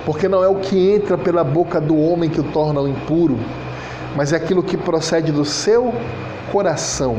[0.05, 3.39] Porque não é o que entra pela boca do homem que o torna impuro,
[4.15, 5.95] mas é aquilo que procede do seu
[6.51, 7.17] coração.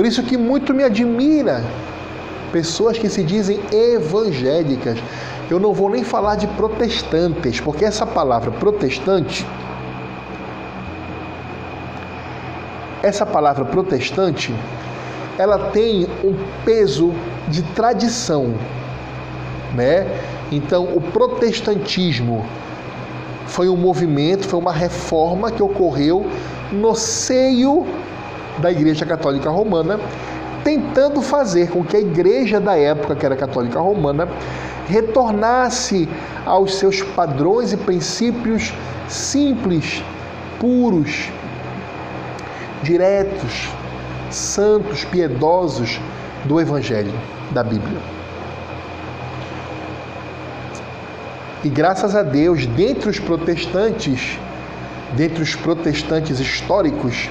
[0.00, 1.62] Por isso que muito me admira
[2.50, 4.98] pessoas que se dizem evangélicas.
[5.50, 9.46] Eu não vou nem falar de protestantes, porque essa palavra protestante
[13.02, 14.54] essa palavra protestante
[15.36, 16.34] ela tem um
[16.64, 17.12] peso
[17.48, 18.54] de tradição,
[19.74, 20.06] né?
[20.50, 22.46] Então, o protestantismo
[23.46, 26.24] foi um movimento, foi uma reforma que ocorreu
[26.72, 27.86] no seio
[28.60, 29.98] da Igreja Católica Romana,
[30.62, 34.28] tentando fazer com que a igreja da época, que era católica romana,
[34.86, 36.08] retornasse
[36.44, 38.72] aos seus padrões e princípios
[39.08, 40.02] simples,
[40.58, 41.30] puros,
[42.82, 43.68] diretos,
[44.30, 46.00] santos, piedosos
[46.44, 47.12] do Evangelho,
[47.50, 47.98] da Bíblia.
[51.62, 54.38] E graças a Deus, dentre os protestantes,
[55.14, 57.28] dentre os protestantes históricos,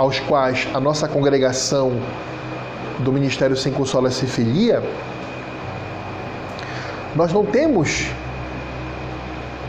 [0.00, 1.92] aos quais a nossa congregação
[3.00, 4.82] do Ministério Sem Consola se filia,
[7.14, 8.06] nós não temos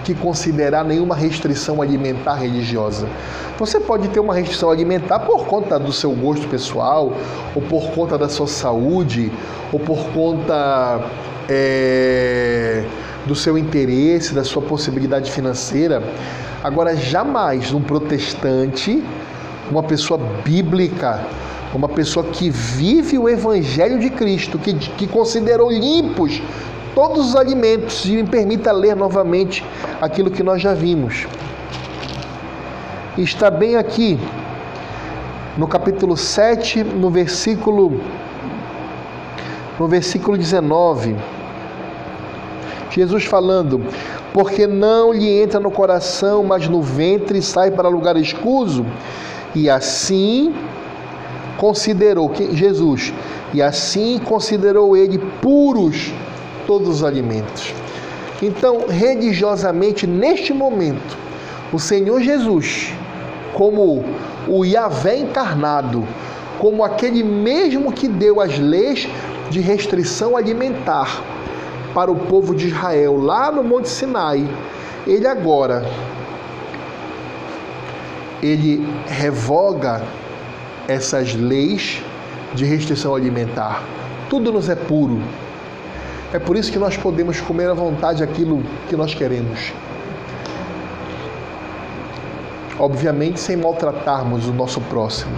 [0.05, 3.09] que considerar nenhuma restrição alimentar religiosa.
[3.59, 7.11] Você pode ter uma restrição alimentar por conta do seu gosto pessoal,
[7.53, 9.29] ou por conta da sua saúde,
[9.69, 11.09] ou por conta
[11.49, 12.85] é,
[13.25, 16.01] do seu interesse, da sua possibilidade financeira.
[16.63, 19.03] Agora, jamais um protestante,
[19.71, 21.25] uma pessoa bíblica,
[21.73, 26.41] uma pessoa que vive o Evangelho de Cristo, que, que considerou limpos
[26.93, 29.65] todos os alimentos, e me permita ler novamente
[30.01, 31.25] aquilo que nós já vimos
[33.17, 34.17] está bem aqui
[35.57, 37.99] no capítulo 7, no versículo
[39.77, 41.15] no versículo 19.
[42.89, 43.81] Jesus falando:
[44.33, 48.85] "Porque não lhe entra no coração, mas no ventre e sai para lugar escuso".
[49.53, 50.53] E assim
[51.57, 53.13] considerou que Jesus,
[53.53, 56.11] e assim considerou ele puros
[56.65, 57.73] todos os alimentos.
[58.41, 61.17] Então, religiosamente, neste momento,
[61.71, 62.91] o Senhor Jesus
[63.53, 64.03] como
[64.47, 66.07] o Yahvé encarnado,
[66.59, 69.07] como aquele mesmo que deu as leis
[69.49, 71.21] de restrição alimentar
[71.93, 74.47] para o povo de Israel lá no Monte Sinai,
[75.05, 75.85] ele agora
[78.41, 80.01] ele revoga
[80.87, 82.01] essas leis
[82.53, 83.83] de restrição alimentar.
[84.29, 85.21] Tudo nos é puro.
[86.33, 89.71] É por isso que nós podemos comer à vontade aquilo que nós queremos
[92.81, 95.31] obviamente sem maltratarmos o nosso próximo.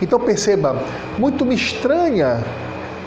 [0.00, 0.80] Então perceba,
[1.18, 2.42] muito me estranha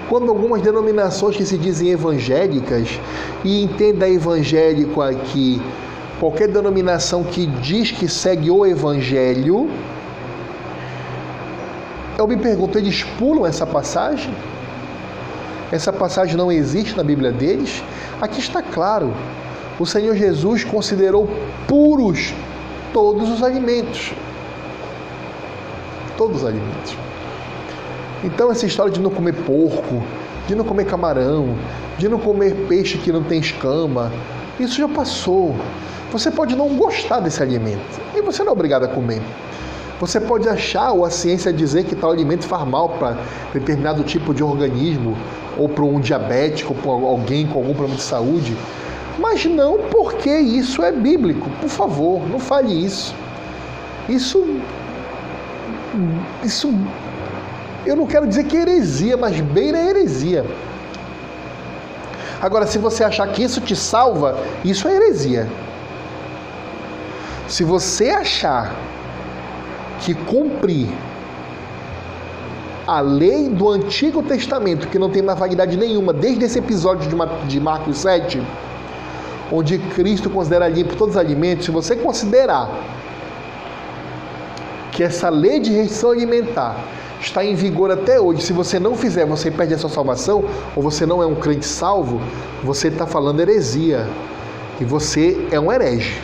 [0.09, 2.99] quando algumas denominações que se dizem evangélicas,
[3.43, 5.61] e entenda evangélico aqui,
[6.19, 9.69] qualquer denominação que diz que segue o evangelho,
[12.17, 14.33] eu me pergunto, eles pulam essa passagem?
[15.71, 17.83] Essa passagem não existe na Bíblia deles?
[18.19, 19.13] Aqui está claro.
[19.79, 21.29] O Senhor Jesus considerou
[21.67, 22.33] puros
[22.91, 24.13] todos os alimentos.
[26.17, 26.95] Todos os alimentos.
[28.23, 30.01] Então, essa história de não comer porco,
[30.47, 31.55] de não comer camarão,
[31.99, 34.11] de não comer peixe que não tem escama,
[34.59, 35.55] isso já passou.
[36.11, 39.21] Você pode não gostar desse alimento e você não é obrigado a comer.
[39.99, 43.17] Você pode achar ou a ciência dizer que tal alimento faz mal para
[43.51, 45.17] determinado tipo de organismo,
[45.57, 48.55] ou para um diabético, ou para alguém com algum problema de saúde,
[49.17, 51.49] mas não porque isso é bíblico.
[51.59, 53.15] Por favor, não fale isso.
[54.07, 54.45] Isso.
[56.43, 56.71] Isso.
[57.85, 60.45] Eu não quero dizer que é heresia, mas beira é heresia.
[62.39, 65.47] Agora, se você achar que isso te salva, isso é heresia.
[67.47, 68.75] Se você achar
[70.01, 70.89] que cumprir
[72.85, 77.09] a lei do Antigo Testamento, que não tem mais validade nenhuma, desde esse episódio
[77.47, 78.41] de Marcos 7,
[79.51, 82.69] onde Cristo considera limpo todos os alimentos, se você considerar
[84.91, 86.75] que essa lei de restrição alimentar
[87.21, 90.43] está em vigor até hoje, se você não fizer, você perde a sua salvação,
[90.75, 92.21] ou você não é um crente salvo,
[92.63, 94.07] você está falando heresia.
[94.79, 96.21] E você é um herege.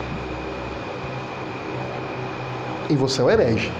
[2.94, 3.72] E você é um herege.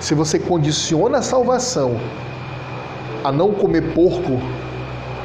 [0.00, 2.00] Se você condiciona a salvação
[3.22, 4.40] a não comer porco,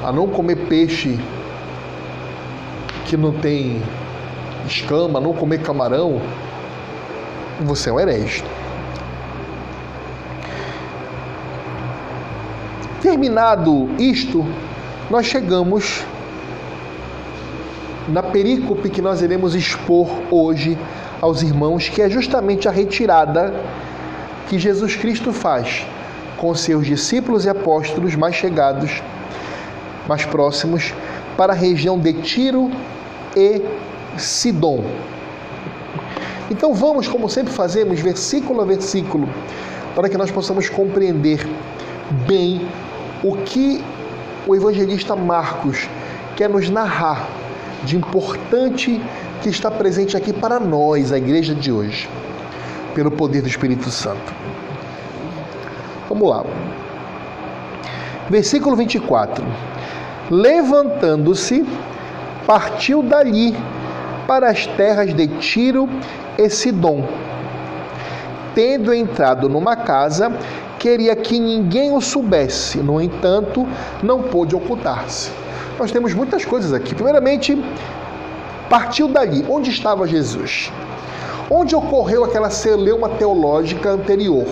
[0.03, 1.19] a não comer peixe
[3.05, 3.81] que não tem
[4.67, 6.21] escama, não comer camarão,
[7.61, 8.43] você é um herege.
[13.01, 14.45] Terminado isto,
[15.09, 16.05] nós chegamos
[18.07, 20.77] na perícope que nós iremos expor hoje
[21.21, 23.53] aos irmãos, que é justamente a retirada
[24.49, 25.85] que Jesus Cristo faz
[26.37, 29.01] com seus discípulos e apóstolos mais chegados,
[30.07, 30.93] mais próximos,
[31.37, 32.71] para a região de Tiro
[33.37, 33.61] e
[34.17, 34.83] Sidom.
[36.49, 39.29] Então vamos, como sempre fazemos, versículo a versículo,
[39.95, 41.47] para que nós possamos compreender
[42.27, 42.67] bem
[43.23, 43.83] o que
[44.47, 45.87] o evangelista Marcos
[46.35, 47.29] quer nos narrar
[47.83, 49.01] de importante
[49.41, 52.07] que está presente aqui para nós, a igreja de hoje,
[52.93, 54.33] pelo poder do Espírito Santo.
[56.07, 56.45] Vamos lá.
[58.29, 59.43] Versículo 24.
[60.29, 61.65] Levantando-se,
[62.45, 63.55] partiu dali
[64.27, 65.89] para as terras de Tiro
[66.37, 67.03] e Sidom.
[68.53, 70.31] Tendo entrado numa casa,
[70.77, 73.67] queria que ninguém o soubesse, no entanto,
[74.03, 75.31] não pôde ocultar-se.
[75.79, 76.93] Nós temos muitas coisas aqui.
[76.93, 77.57] Primeiramente,
[78.71, 79.45] partiu dali.
[79.49, 80.71] Onde estava Jesus?
[81.49, 84.45] Onde ocorreu aquela celeuma teológica anterior,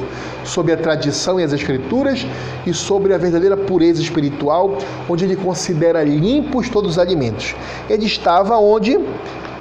[0.43, 2.27] sobre a tradição e as escrituras
[2.67, 4.77] e sobre a verdadeira pureza espiritual,
[5.07, 7.55] onde ele considera limpos todos os alimentos.
[7.89, 8.99] Ele estava onde?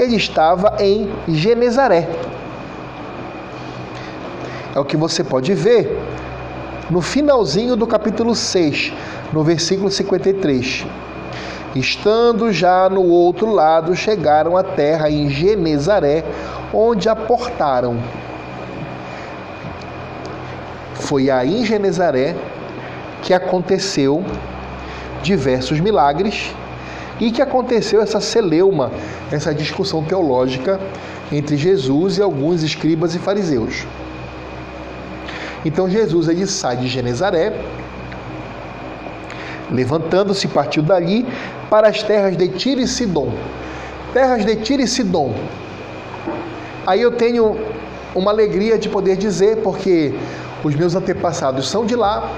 [0.01, 2.09] Ele estava em Genezaré.
[4.75, 5.97] É o que você pode ver
[6.91, 8.93] no finalzinho do capítulo 6,
[9.33, 10.87] no versículo 53.
[11.75, 16.25] Estando já no outro lado, chegaram à terra em Genezaré,
[16.73, 17.99] onde aportaram.
[20.95, 22.35] Foi aí em Genezaré
[23.23, 24.25] que aconteceu
[25.23, 26.55] diversos milagres
[27.21, 28.91] e que aconteceu essa celeuma,
[29.31, 30.81] essa discussão teológica
[31.31, 33.87] entre Jesus e alguns escribas e fariseus.
[35.65, 37.53] Então Jesus ele sai de Genezaré,
[39.71, 41.27] levantando-se partiu dali
[41.69, 43.33] para as terras de Tiro e Sidom.
[44.13, 45.35] Terras de Tiro e Sidom
[46.89, 47.55] Aí eu tenho
[48.15, 50.15] uma alegria de poder dizer, porque
[50.65, 52.33] os meus antepassados são de lá,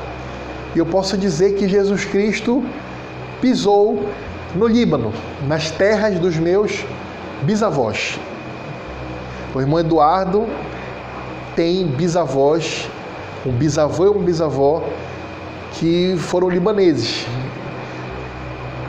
[0.75, 2.65] e eu posso dizer que Jesus Cristo
[3.41, 4.09] pisou
[4.57, 5.13] no Líbano,
[5.47, 6.85] nas terras dos meus
[7.43, 8.19] bisavós.
[9.55, 10.49] O irmão Eduardo
[11.55, 12.89] tem bisavós,
[13.47, 14.83] um bisavô e uma bisavó
[15.75, 17.25] que foram libaneses.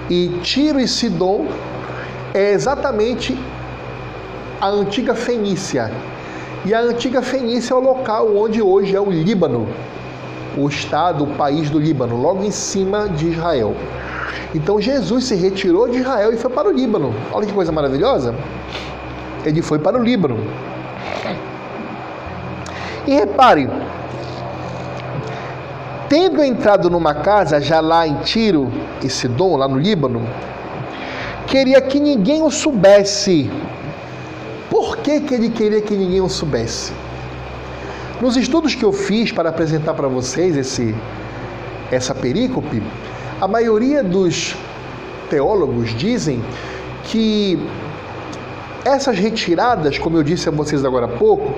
[0.10, 1.48] E Tiro e Sidom
[2.34, 3.38] é exatamente
[4.60, 5.92] a antiga Fenícia.
[6.66, 9.68] E a antiga Fenícia é o local onde hoje é o Líbano,
[10.58, 13.76] o estado, o país do Líbano, logo em cima de Israel.
[14.54, 17.16] Então Jesus se retirou de Israel e foi para o Líbano.
[17.32, 18.36] Olha que coisa maravilhosa.
[19.46, 20.38] Ele foi para o Líbano.
[23.08, 23.70] E repare,
[26.12, 28.70] tendo entrado numa casa já lá em Tiro
[29.02, 30.28] e Sidom, lá no Líbano,
[31.48, 33.50] queria que ninguém o soubesse.
[34.70, 36.92] Por que, que ele queria que ninguém o soubesse?
[38.20, 40.94] Nos estudos que eu fiz para apresentar para vocês esse,
[41.90, 42.84] essa perícope,
[43.40, 44.54] a maioria dos
[45.30, 46.44] teólogos dizem
[47.06, 47.58] que
[48.84, 51.54] essas retiradas, como eu disse a vocês agora há pouco,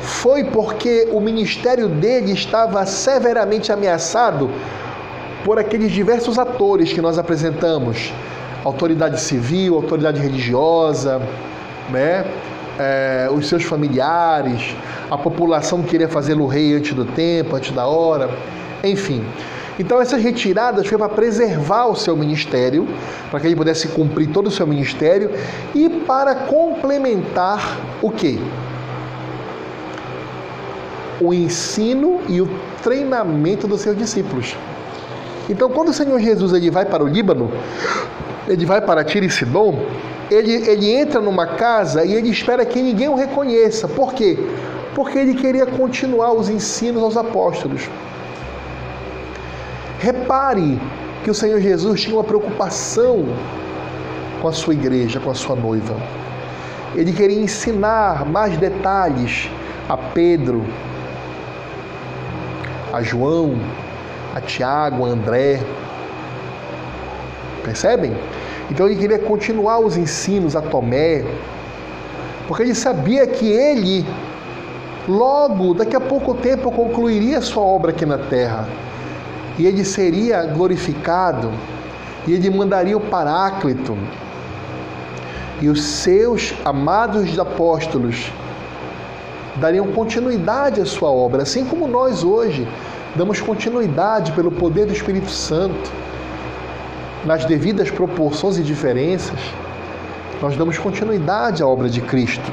[0.00, 4.50] foi porque o ministério dele estava severamente ameaçado
[5.44, 8.12] por aqueles diversos atores que nós apresentamos:
[8.64, 11.20] autoridade civil, autoridade religiosa,
[11.90, 12.24] né?
[12.78, 14.74] É, os seus familiares,
[15.10, 18.30] a população que queria fazê-lo rei antes do tempo, antes da hora,
[18.82, 19.22] enfim.
[19.78, 22.88] Então essas retiradas foi para preservar o seu ministério,
[23.30, 25.30] para que ele pudesse cumprir todo o seu ministério
[25.74, 28.38] e para complementar o quê?
[31.20, 32.48] O ensino e o
[32.82, 34.56] treinamento dos seus discípulos.
[35.48, 37.50] Então, quando o Senhor Jesus ele vai para o Líbano,
[38.48, 39.84] ele vai para Tiro e Sidom,
[40.30, 43.88] ele, ele entra numa casa e ele espera que ninguém o reconheça.
[43.88, 44.38] Por quê?
[44.94, 47.88] Porque ele queria continuar os ensinos aos apóstolos.
[49.98, 50.80] Repare
[51.24, 53.26] que o Senhor Jesus tinha uma preocupação
[54.40, 55.94] com a sua igreja, com a sua noiva.
[56.94, 59.50] Ele queria ensinar mais detalhes
[59.88, 60.64] a Pedro,
[62.92, 63.54] a João,
[64.34, 65.60] a Tiago, a André.
[67.64, 68.16] Percebem?
[68.70, 71.24] Então ele queria continuar os ensinos a Tomé,
[72.46, 74.06] porque ele sabia que ele,
[75.08, 78.68] logo, daqui a pouco tempo, concluiria sua obra aqui na terra
[79.60, 81.50] e ele seria glorificado,
[82.26, 83.96] e ele mandaria o Paráclito,
[85.60, 88.32] e os seus amados apóstolos
[89.56, 92.66] dariam continuidade à sua obra, assim como nós hoje
[93.14, 95.90] damos continuidade pelo poder do Espírito Santo,
[97.24, 99.38] nas devidas proporções e diferenças,
[100.40, 102.50] nós damos continuidade à obra de Cristo.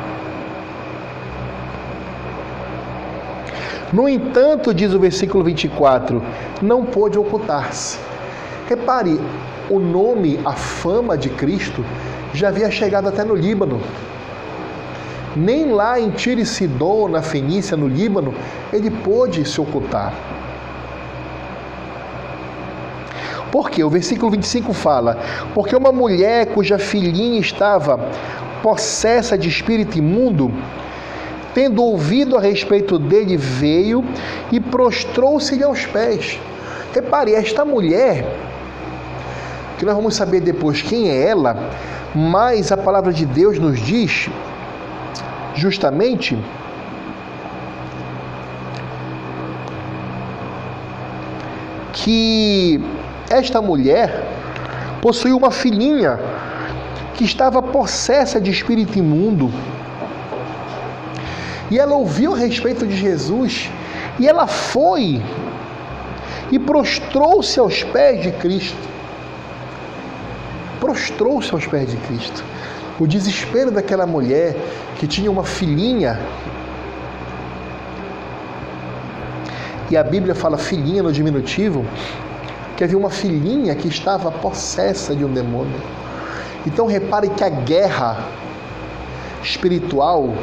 [3.94, 6.22] No entanto, diz o versículo 24,
[6.62, 7.98] não pôde ocultar-se.
[8.68, 9.18] Repare,
[9.70, 11.86] o nome, a fama de Cristo
[12.34, 13.82] já havia chegado até no Líbano.
[15.38, 18.34] Nem lá em Tiro e Sidon, na Fenícia, no Líbano,
[18.74, 20.12] ele pôde se ocultar.
[23.52, 23.84] Por quê?
[23.84, 25.20] O versículo 25 fala:
[25.54, 28.10] Porque uma mulher cuja filhinha estava
[28.64, 30.52] possessa de espírito imundo,
[31.54, 34.04] tendo ouvido a respeito dele, veio
[34.52, 36.40] e prostrou-se-lhe aos pés.
[36.94, 38.26] Repare, esta mulher,
[39.78, 41.70] que nós vamos saber depois quem é ela,
[42.16, 44.30] mas a palavra de Deus nos diz
[45.58, 46.38] justamente
[51.94, 52.80] que
[53.30, 54.24] esta mulher
[55.02, 56.20] possuía uma filhinha
[57.16, 59.52] que estava possessa de espírito imundo
[61.70, 63.70] e ela ouviu a respeito de Jesus
[64.20, 65.22] e ela foi
[66.52, 68.88] e prostrou-se aos pés de Cristo.
[70.80, 72.44] Prostrou-se aos pés de Cristo.
[73.00, 74.56] O desespero daquela mulher
[74.98, 76.20] que tinha uma filhinha.
[79.90, 81.86] E a Bíblia fala filhinha no diminutivo,
[82.76, 85.80] que havia uma filhinha que estava possessa de um demônio.
[86.66, 88.26] Então repare que a guerra
[89.44, 90.34] espiritual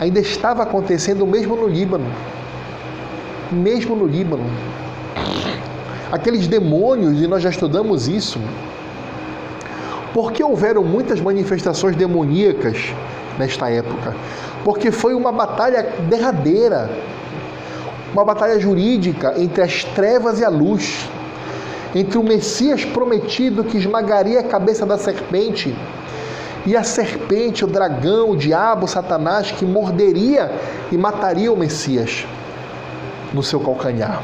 [0.00, 2.06] ainda estava acontecendo mesmo no Líbano.
[3.52, 4.44] Mesmo no Líbano.
[6.10, 8.40] Aqueles demônios, e nós já estudamos isso,
[10.14, 12.94] porque houveram muitas manifestações demoníacas
[13.36, 14.14] nesta época?
[14.64, 16.88] Porque foi uma batalha derradeira,
[18.12, 21.10] uma batalha jurídica entre as trevas e a luz,
[21.92, 25.74] entre o Messias prometido que esmagaria a cabeça da serpente
[26.64, 30.50] e a serpente, o dragão, o diabo, o Satanás, que morderia
[30.92, 32.24] e mataria o Messias
[33.34, 34.22] no seu calcanhar.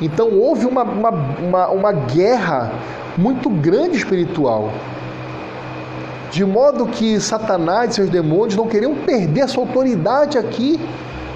[0.00, 2.72] Então houve uma, uma, uma, uma guerra
[3.16, 4.70] muito grande espiritual.
[6.30, 10.78] De modo que Satanás e seus demônios não queriam perder a sua autoridade aqui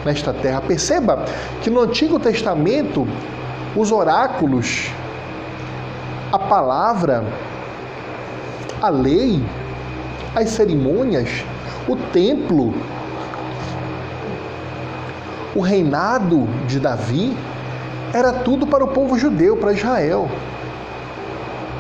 [0.05, 0.61] nesta terra.
[0.61, 1.25] Perceba
[1.63, 3.07] que no Antigo Testamento,
[3.75, 4.91] os oráculos,
[6.33, 7.25] a palavra,
[8.83, 9.43] a lei,
[10.35, 11.45] as cerimônias,
[11.89, 12.75] o templo,
[15.55, 17.37] o reinado de Davi,
[18.13, 20.29] era tudo para o povo judeu, para Israel.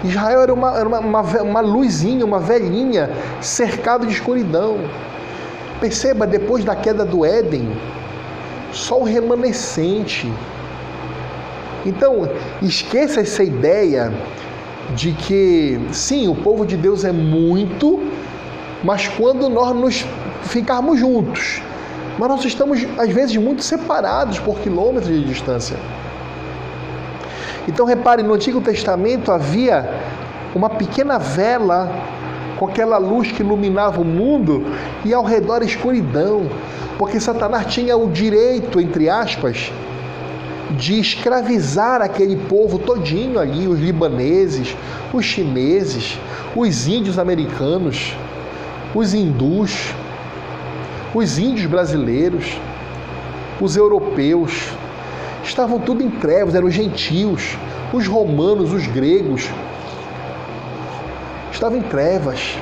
[0.04, 3.10] Israel era uma, era uma, uma, uma luzinha, uma velhinha,
[3.40, 4.78] cercado de escuridão.
[5.80, 7.70] Perceba, depois da queda do Éden,
[8.72, 10.30] só o remanescente.
[11.84, 12.28] Então,
[12.62, 14.12] esqueça essa ideia
[14.94, 18.00] de que, sim, o povo de Deus é muito,
[18.82, 20.04] mas quando nós nos
[20.42, 21.62] ficarmos juntos,
[22.18, 25.76] mas nós estamos às vezes muito separados por quilômetros de distância.
[27.68, 29.88] Então repare, no Antigo Testamento havia
[30.54, 31.90] uma pequena vela
[32.58, 34.66] com aquela luz que iluminava o mundo
[35.04, 36.46] e ao redor escuridão,
[36.98, 39.72] porque Satanás tinha o direito, entre aspas,
[40.76, 44.76] de escravizar aquele povo todinho ali, os libaneses,
[45.12, 46.18] os chineses,
[46.54, 48.14] os índios americanos,
[48.94, 49.94] os hindus,
[51.14, 52.60] os índios brasileiros,
[53.60, 54.68] os europeus,
[55.42, 57.56] estavam tudo em trevas, eram os gentios,
[57.92, 59.48] os romanos, os gregos,
[61.52, 62.56] estavam em trevas.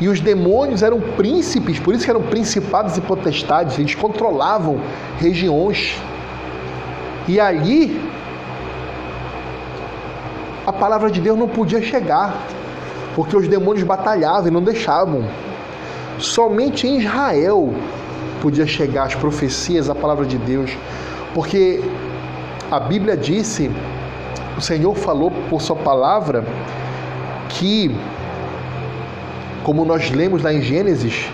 [0.00, 4.80] E os demônios eram príncipes, por isso que eram principados e potestades, eles controlavam
[5.18, 5.96] regiões.
[7.26, 8.00] E ali
[10.66, 12.36] a palavra de Deus não podia chegar,
[13.14, 15.24] porque os demônios batalhavam e não deixavam.
[16.18, 17.72] Somente em Israel
[18.44, 20.70] podia chegar as profecias, a palavra de Deus,
[21.32, 21.82] porque
[22.70, 23.70] a Bíblia disse,
[24.58, 26.44] o Senhor falou por sua palavra
[27.48, 27.90] que
[29.62, 31.26] como nós lemos lá em Gênesis,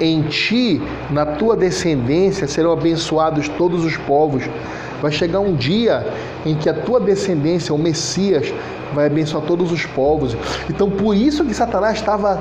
[0.00, 0.80] em ti,
[1.10, 4.44] na tua descendência, serão abençoados todos os povos.
[5.02, 6.06] Vai chegar um dia
[6.44, 8.54] em que a tua descendência, o Messias,
[8.94, 10.36] vai abençoar todos os povos.
[10.70, 12.40] Então, por isso que Satanás estava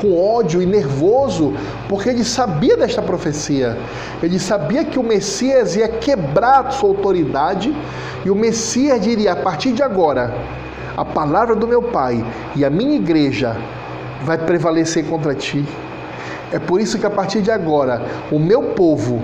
[0.00, 1.54] com ódio e nervoso,
[1.88, 3.76] porque ele sabia desta profecia.
[4.22, 7.74] Ele sabia que o Messias ia quebrar sua autoridade
[8.24, 10.34] e o Messias diria: a partir de agora,
[10.96, 12.24] a palavra do meu Pai
[12.54, 13.56] e a minha igreja
[14.22, 15.64] vai prevalecer contra ti.
[16.52, 19.22] É por isso que a partir de agora, o meu povo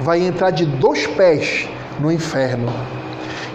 [0.00, 1.68] vai entrar de dois pés
[1.98, 2.72] no inferno.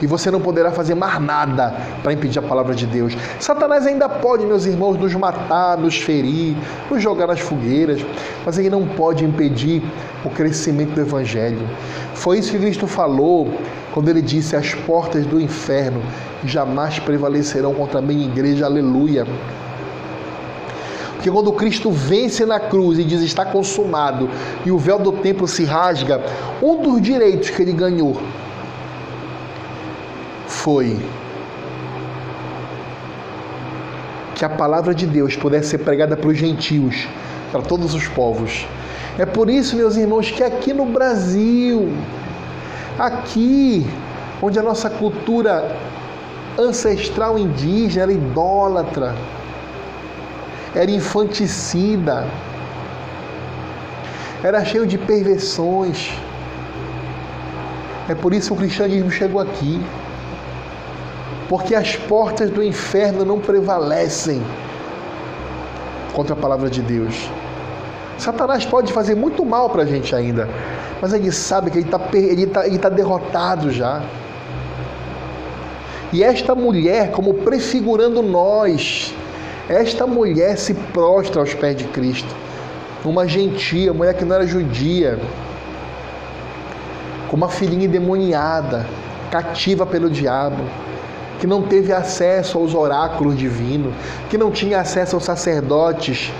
[0.01, 3.15] E você não poderá fazer mais nada para impedir a palavra de Deus.
[3.39, 6.57] Satanás ainda pode, meus irmãos, nos matar, nos ferir,
[6.89, 8.03] nos jogar nas fogueiras,
[8.45, 9.83] mas ele não pode impedir
[10.25, 11.67] o crescimento do Evangelho.
[12.15, 13.53] Foi isso que Cristo falou
[13.93, 16.01] quando ele disse: As portas do inferno
[16.43, 18.65] jamais prevalecerão contra a minha igreja.
[18.65, 19.27] Aleluia.
[21.13, 24.27] Porque quando Cristo vence na cruz e diz está consumado
[24.65, 26.19] e o véu do templo se rasga,
[26.63, 28.17] um dos direitos que ele ganhou
[30.63, 30.97] foi
[34.35, 37.07] que a palavra de Deus pudesse ser pregada para os gentios,
[37.51, 38.65] para todos os povos.
[39.17, 41.91] É por isso, meus irmãos, que aqui no Brasil,
[42.97, 43.85] aqui
[44.41, 45.75] onde a nossa cultura
[46.57, 49.15] ancestral indígena era idólatra,
[50.73, 52.25] era infanticida,
[54.43, 56.11] era cheio de perversões.
[58.09, 59.79] É por isso que o cristianismo chegou aqui.
[61.51, 64.41] Porque as portas do inferno não prevalecem
[66.13, 67.29] contra a palavra de Deus.
[68.17, 70.47] Satanás pode fazer muito mal para a gente ainda,
[71.01, 74.01] mas ele sabe que ele está ele tá, ele tá derrotado já.
[76.13, 79.13] E esta mulher, como prefigurando nós,
[79.67, 82.33] esta mulher se prostra aos pés de Cristo.
[83.03, 85.19] Uma gentia, mulher que não era judia,
[87.27, 88.87] com uma filhinha endemoniada,
[89.29, 90.63] cativa pelo diabo,
[91.41, 93.95] que não teve acesso aos oráculos divinos,
[94.29, 96.31] que não tinha acesso aos sacerdotes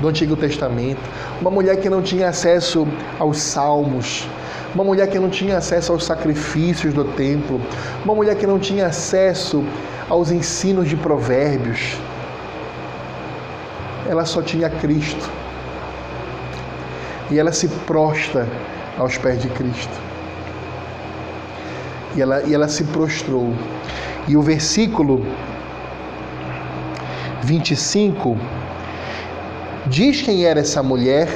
[0.00, 1.00] do Antigo Testamento,
[1.40, 2.84] uma mulher que não tinha acesso
[3.20, 4.28] aos salmos,
[4.74, 7.60] uma mulher que não tinha acesso aos sacrifícios do templo,
[8.04, 9.64] uma mulher que não tinha acesso
[10.10, 11.96] aos ensinos de provérbios,
[14.08, 15.30] ela só tinha Cristo.
[17.30, 18.48] E ela se prostra
[18.98, 19.92] aos pés de Cristo.
[22.16, 23.54] E ela, e ela se prostrou.
[24.28, 25.24] E o versículo
[27.42, 28.36] 25
[29.86, 31.28] diz quem era essa mulher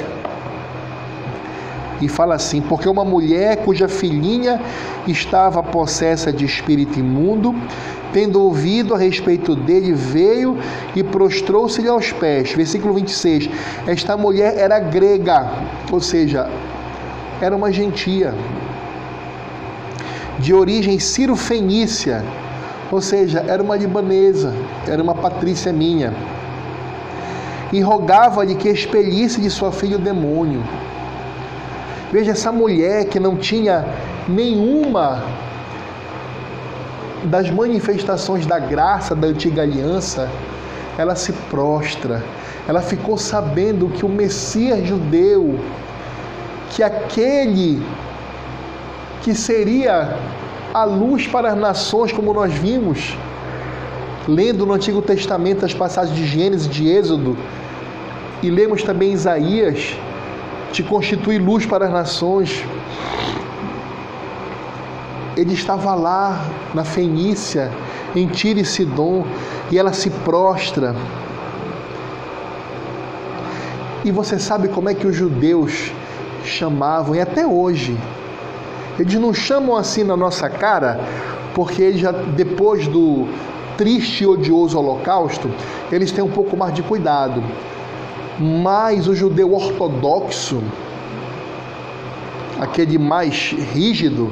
[1.99, 4.61] e fala assim: porque uma mulher cuja filhinha
[5.07, 7.55] estava possessa de espírito imundo
[8.13, 10.55] tendo ouvido a respeito dele, veio
[10.95, 12.53] e prostrou-se-lhe aos pés.
[12.53, 13.49] Versículo 26.
[13.87, 15.51] Esta mulher era grega,
[15.91, 16.47] ou seja,
[17.41, 18.33] era uma gentia,
[20.37, 22.23] de origem ciro-fenícia,
[22.93, 24.53] ou seja, era uma libanesa,
[24.87, 26.13] era uma patrícia minha.
[27.71, 30.63] E rogava-lhe que expelisse de sua filha o demônio.
[32.11, 33.83] Veja essa mulher que não tinha
[34.27, 35.23] nenhuma
[37.23, 40.29] das manifestações da graça da antiga aliança,
[40.95, 42.23] ela se prostra.
[42.67, 45.59] Ela ficou sabendo que o Messias judeu
[46.69, 47.83] que aquele
[49.23, 50.15] que seria
[50.73, 53.15] a luz para as nações, como nós vimos,
[54.27, 57.37] lendo no Antigo Testamento as passagens de Gênesis e de Êxodo,
[58.41, 59.95] e lemos também Isaías,
[60.71, 62.65] te constitui luz para as nações.
[65.37, 66.43] Ele estava lá
[66.73, 67.71] na Fenícia,
[68.15, 69.25] em Tiro e Sidom,
[69.71, 70.95] e ela se prostra.
[74.03, 75.91] E você sabe como é que os judeus
[76.43, 77.97] chamavam, e até hoje,
[78.99, 80.99] eles não chamam assim na nossa cara,
[81.53, 83.27] porque eles já, depois do
[83.77, 85.49] triste e odioso holocausto,
[85.91, 87.43] eles têm um pouco mais de cuidado.
[88.39, 90.61] Mas o judeu ortodoxo,
[92.59, 94.31] aquele mais rígido,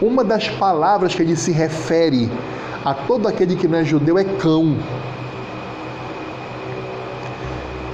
[0.00, 2.30] uma das palavras que ele se refere
[2.84, 4.76] a todo aquele que não é judeu é cão.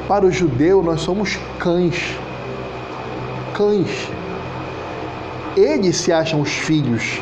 [0.07, 2.17] Para o judeu, nós somos cães.
[3.55, 4.11] Cães.
[5.57, 7.21] Eles se acham os filhos.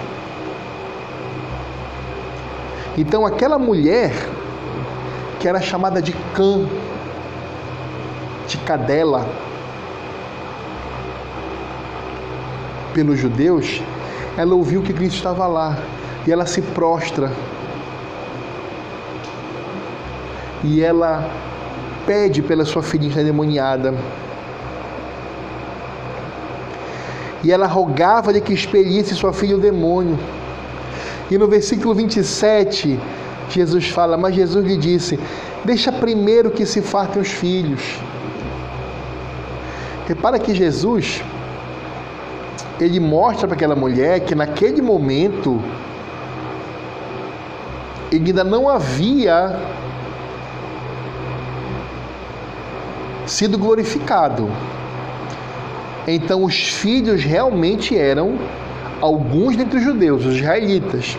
[2.97, 4.13] Então, aquela mulher
[5.39, 6.67] que era chamada de cã,
[8.47, 9.27] de cadela,
[12.93, 13.83] pelos judeus,
[14.37, 15.79] ela ouviu que Cristo estava lá
[16.27, 17.33] e ela se prostra.
[20.63, 21.29] E ela
[22.07, 23.95] pede pela sua filha endemoniada.
[27.45, 30.19] E ela rogava-lhe que expelisse sua filha o demônio.
[31.31, 32.99] E no versículo 27,
[33.49, 35.19] Jesus fala: Mas Jesus lhe disse:
[35.65, 37.99] Deixa primeiro que se fartem os filhos.
[40.07, 41.23] Repara que Jesus
[42.81, 45.63] ele mostra para aquela mulher que naquele momento
[48.11, 49.59] ele ainda não havia
[53.27, 54.51] sido glorificado.
[56.07, 58.39] Então os filhos realmente eram
[59.01, 61.17] alguns dentre os judeus, os israelitas.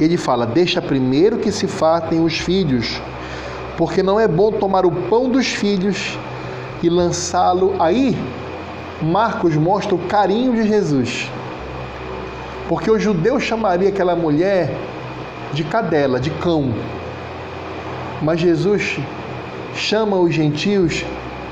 [0.00, 3.00] Ele fala: Deixa primeiro que se fartem os filhos,
[3.76, 6.18] porque não é bom tomar o pão dos filhos
[6.82, 8.16] e lançá-lo aí
[9.02, 11.30] Marcos mostra o carinho de Jesus.
[12.68, 14.74] Porque o judeu chamaria aquela mulher
[15.52, 16.72] de cadela, de cão.
[18.22, 18.98] Mas Jesus
[19.74, 21.04] chama os gentios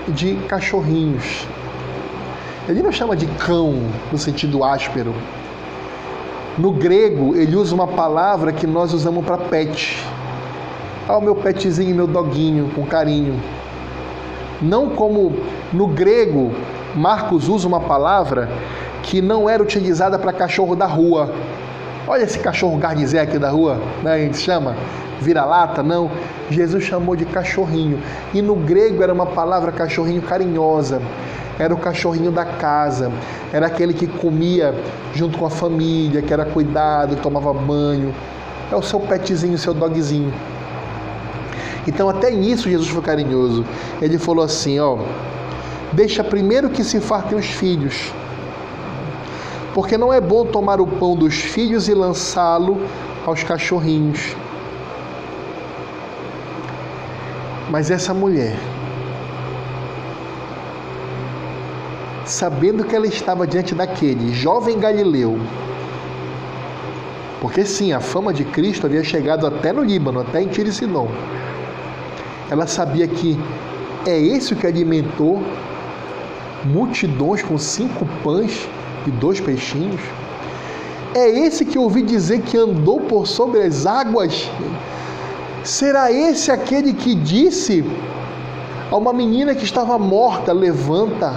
[0.08, 1.46] de cachorrinhos.
[2.68, 3.74] Ele não chama de cão
[4.10, 5.14] no sentido áspero.
[6.58, 9.98] No grego, ele usa uma palavra que nós usamos para pet.
[11.08, 13.40] Ah, o meu petzinho, meu doguinho, com carinho.
[14.60, 15.34] Não como
[15.72, 16.52] no grego
[16.94, 18.48] Marcos usa uma palavra
[19.02, 21.32] que não era utilizada para cachorro da rua.
[22.12, 24.12] Olha esse cachorro garnizé aqui da rua, né?
[24.12, 24.76] a gente chama
[25.18, 26.10] vira-lata, não.
[26.50, 27.98] Jesus chamou de cachorrinho.
[28.34, 31.00] E no grego era uma palavra cachorrinho carinhosa.
[31.58, 33.10] Era o cachorrinho da casa,
[33.50, 34.74] era aquele que comia
[35.14, 38.14] junto com a família, que era cuidado, tomava banho.
[38.70, 40.34] É o seu petzinho, o seu dogzinho.
[41.88, 43.64] Então até nisso Jesus foi carinhoso.
[44.02, 44.98] Ele falou assim, ó,
[45.94, 48.12] Deixa primeiro que se fartem os filhos,
[49.74, 52.86] porque não é bom tomar o pão dos filhos e lançá-lo
[53.24, 54.36] aos cachorrinhos.
[57.70, 58.54] Mas essa mulher,
[62.26, 65.38] sabendo que ela estava diante daquele jovem galileu,
[67.40, 70.70] porque sim, a fama de Cristo havia chegado até no Líbano, até em Tiro
[72.50, 73.38] Ela sabia que
[74.06, 75.42] é esse o que alimentou
[76.64, 78.68] multidões com cinco pães
[79.06, 80.00] e dois peixinhos?
[81.14, 84.50] É esse que ouvi dizer que andou por sobre as águas?
[85.62, 87.84] Será esse aquele que disse
[88.90, 91.34] a uma menina que estava morta: Levanta?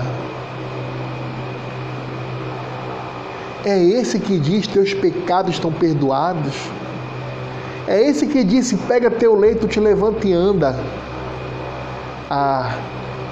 [3.65, 6.53] É esse que diz: Teus pecados estão perdoados?
[7.87, 10.79] É esse que disse: Pega teu leito, te levanta e anda?
[12.29, 12.77] Ah,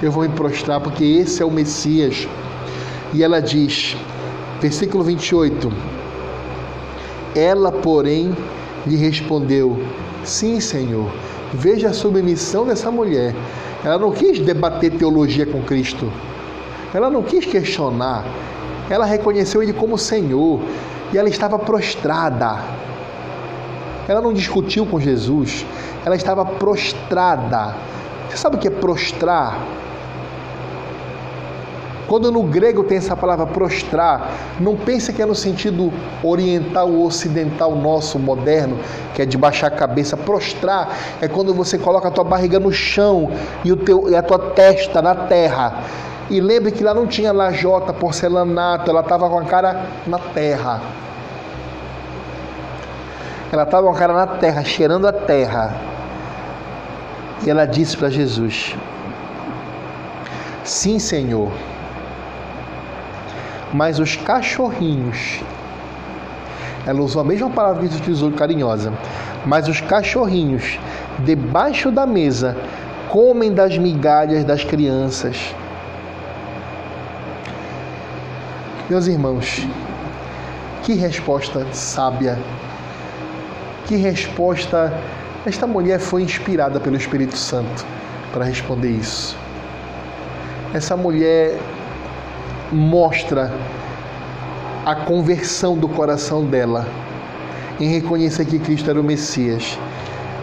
[0.02, 2.28] eu vou me prostrar porque esse é o Messias.
[3.14, 3.96] E ela diz,
[4.64, 5.70] versículo 28,
[7.36, 8.34] ela, porém,
[8.88, 9.78] lhe respondeu:
[10.24, 11.12] Sim, Senhor,
[11.54, 13.36] veja a submissão dessa mulher.
[13.84, 16.10] Ela não quis debater teologia com Cristo,
[16.94, 18.24] ela não quis questionar,
[18.90, 20.62] ela reconheceu Ele como Senhor
[21.12, 22.64] e ela estava prostrada.
[24.08, 25.66] Ela não discutiu com Jesus,
[26.06, 27.76] ela estava prostrada.
[28.30, 29.60] Você sabe o que é prostrar?
[32.08, 35.92] Quando no grego tem essa palavra prostrar, não pense que é no sentido
[36.22, 38.78] oriental ou ocidental nosso, moderno,
[39.14, 40.18] que é de baixar a cabeça.
[40.18, 43.32] Prostrar é quando você coloca a tua barriga no chão
[43.64, 45.84] e, o teu, e a tua testa na terra.
[46.30, 50.82] E lembre que lá não tinha lajota, porcelanato, ela estava com a cara na terra.
[53.52, 55.76] Ela estava com a cara na terra, cheirando a terra.
[57.46, 58.76] E ela disse para Jesus:
[60.64, 61.52] Sim, Senhor
[63.74, 65.42] mas os cachorrinhos.
[66.86, 68.94] Ela usou a mesma palavra que utilizou carinhosa.
[69.46, 70.80] Mas os cachorrinhos,
[71.20, 72.56] debaixo da mesa,
[73.10, 75.54] comem das migalhas das crianças.
[78.90, 79.66] Meus irmãos,
[80.84, 82.38] que resposta sábia.
[83.86, 84.94] Que resposta.
[85.46, 87.86] Esta mulher foi inspirada pelo Espírito Santo
[88.32, 89.38] para responder isso.
[90.74, 91.58] Essa mulher
[92.74, 93.52] mostra
[94.86, 96.86] a conversão do coração dela
[97.80, 99.78] em reconhecer que Cristo era o Messias.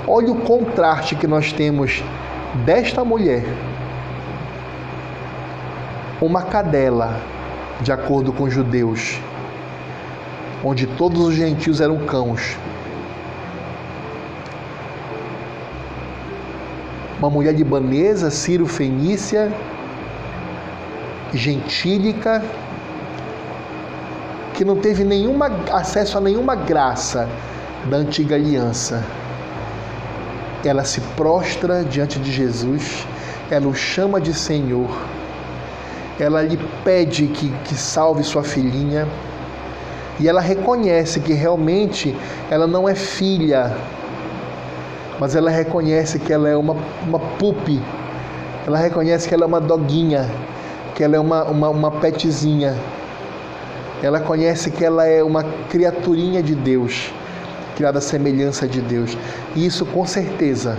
[0.06, 2.02] Olha o contraste que nós temos
[2.64, 3.44] desta mulher,
[6.20, 7.20] uma cadela,
[7.80, 9.18] de acordo com os judeus,
[10.64, 12.56] onde todos os gentios eram cãos.
[17.18, 19.52] Uma mulher libanesa, Ciro Fenícia,
[21.32, 22.42] gentílica,
[24.54, 27.28] que não teve nenhuma acesso a nenhuma graça
[27.86, 29.04] da antiga aliança.
[30.64, 33.06] Ela se prostra diante de Jesus,
[33.50, 34.90] ela o chama de Senhor,
[36.18, 39.08] ela lhe pede que, que salve sua filhinha
[40.20, 42.14] e ela reconhece que realmente
[42.50, 43.74] ela não é filha,
[45.18, 46.76] mas ela reconhece que ela é uma,
[47.06, 47.20] uma
[48.66, 50.30] ela reconhece que ela é uma doguinha,
[51.01, 52.76] que ela é uma, uma, uma petzinha.
[54.03, 57.11] Ela conhece que ela é uma criaturinha de Deus,
[57.74, 59.16] criada à semelhança de Deus.
[59.57, 60.76] E isso com certeza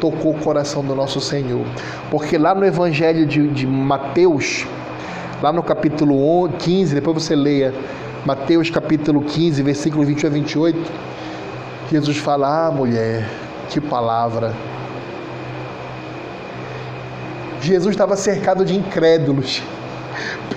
[0.00, 1.66] tocou o coração do nosso Senhor.
[2.10, 4.66] Porque lá no Evangelho de, de Mateus,
[5.42, 7.74] lá no capítulo 15, depois você leia
[8.24, 10.92] Mateus capítulo 15, versículo 21 a 28,
[11.92, 13.28] Jesus fala: Ah, mulher,
[13.68, 14.54] que palavra
[17.62, 19.62] Jesus estava cercado de incrédulos.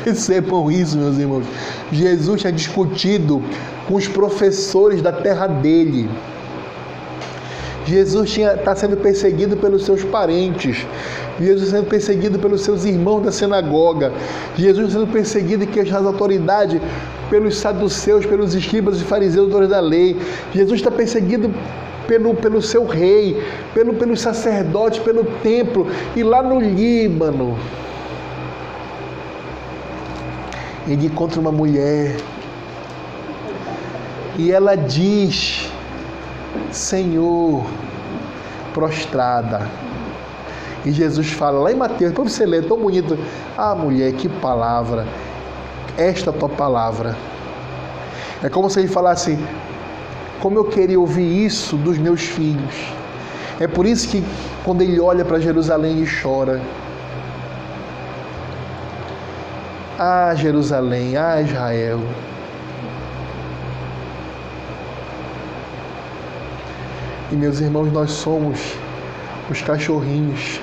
[0.03, 1.45] Percebam isso, meus irmãos.
[1.91, 3.41] Jesus tinha discutido
[3.87, 6.09] com os professores da terra dele.
[7.85, 10.85] Jesus está sendo perseguido pelos seus parentes.
[11.39, 14.11] Jesus sendo perseguido pelos seus irmãos da sinagoga.
[14.55, 16.81] Jesus sendo perseguido e queixado autoridade
[17.29, 20.15] pelos saduceus, pelos escribas e fariseus, da lei.
[20.53, 21.53] Jesus está perseguido
[22.07, 23.41] pelo, pelo seu rei,
[23.73, 27.57] pelo, pelos sacerdotes, pelo templo, e lá no Líbano.
[30.87, 32.17] Ele encontra uma mulher
[34.37, 35.71] e ela diz:
[36.71, 37.65] Senhor,
[38.73, 39.69] prostrada.
[40.85, 43.17] E Jesus fala lá em Mateus, para você ler, tão bonito.
[43.57, 45.07] Ah, mulher, que palavra.
[45.97, 47.15] Esta tua palavra.
[48.43, 49.39] É como se ele falasse:
[50.39, 52.75] como eu queria ouvir isso dos meus filhos.
[53.59, 54.23] É por isso que
[54.63, 56.61] quando ele olha para Jerusalém e chora,
[60.05, 61.99] Ah, Jerusalém, ah, Israel.
[67.31, 68.59] E meus irmãos, nós somos
[69.49, 70.59] os cachorrinhos.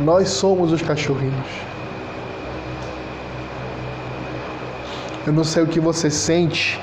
[0.00, 1.71] Nós somos os cachorrinhos.
[5.24, 6.80] Eu não sei o que você sente,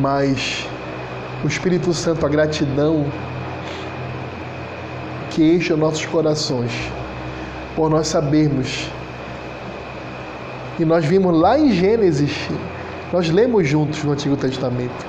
[0.00, 0.66] mas
[1.44, 3.04] o Espírito Santo, a gratidão
[5.30, 6.72] que enche os nossos corações,
[7.74, 8.90] por nós sabermos.
[10.78, 12.48] E nós vimos lá em Gênesis,
[13.12, 15.06] nós lemos juntos no Antigo Testamento.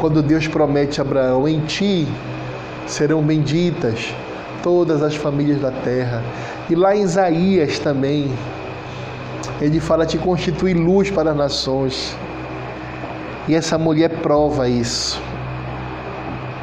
[0.00, 2.08] Quando Deus promete a Abraão: em ti
[2.88, 4.12] serão benditas
[4.62, 6.22] todas as famílias da terra.
[6.70, 8.32] E lá em Isaías também,
[9.60, 12.16] ele fala: te constitui luz para as nações.
[13.48, 15.20] E essa mulher prova isso,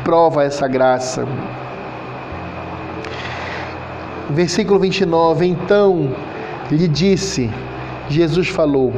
[0.03, 1.27] prova essa graça.
[4.29, 6.15] Versículo 29: Então
[6.71, 7.49] lhe disse,
[8.09, 8.93] Jesus falou,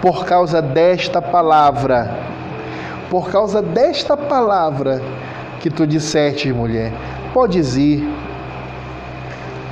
[0.00, 2.18] por causa desta palavra,
[3.10, 5.02] por causa desta palavra
[5.60, 6.92] que tu disseste, mulher,
[7.32, 8.08] podes ir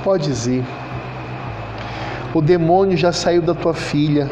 [0.06, 0.64] Podes ir.
[2.32, 4.30] O demônio já saiu da tua filha.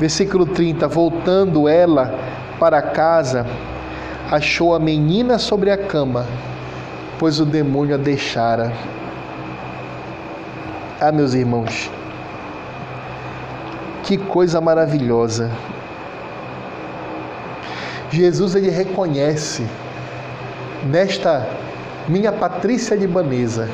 [0.00, 2.18] Versículo 30: Voltando ela,
[2.58, 3.44] para casa,
[4.30, 6.26] achou a menina sobre a cama,
[7.18, 8.72] pois o demônio a deixara.
[10.98, 11.90] Ah, meus irmãos,
[14.02, 15.50] que coisa maravilhosa.
[18.08, 19.66] Jesus ele reconhece
[20.86, 21.63] nesta
[22.08, 23.68] minha Patrícia libanesa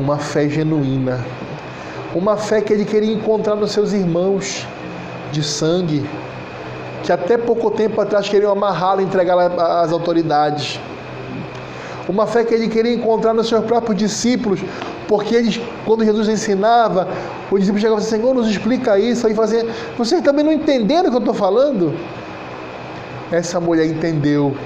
[0.00, 1.22] uma fé genuína,
[2.14, 4.66] uma fé que ele queria encontrar nos seus irmãos
[5.30, 6.08] de sangue,
[7.04, 10.80] que até pouco tempo atrás queriam amarrá-lo e entregá-lo às autoridades.
[12.08, 14.60] Uma fé que ele queria encontrar nos seus próprios discípulos,
[15.06, 17.06] porque eles, quando Jesus ensinava,
[17.50, 19.26] os discípulos chegavam assim, Senhor, nos explica isso.
[19.26, 19.66] Aí fazia,
[19.98, 21.94] vocês também não entenderam o que eu estou falando?
[23.30, 24.56] Essa mulher entendeu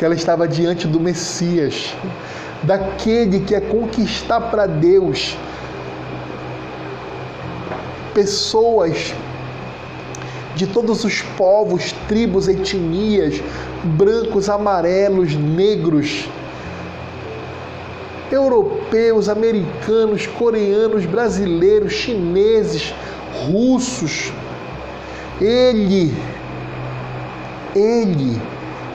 [0.00, 1.94] que ela estava diante do Messias,
[2.62, 5.36] daquele que é conquistar para Deus
[8.14, 9.14] pessoas
[10.56, 13.42] de todos os povos, tribos, etnias,
[13.84, 16.26] brancos, amarelos, negros,
[18.32, 22.94] europeus, americanos, coreanos, brasileiros, chineses,
[23.46, 24.32] russos.
[25.42, 26.16] Ele,
[27.76, 28.40] ele,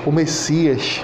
[0.06, 1.03] o Messias,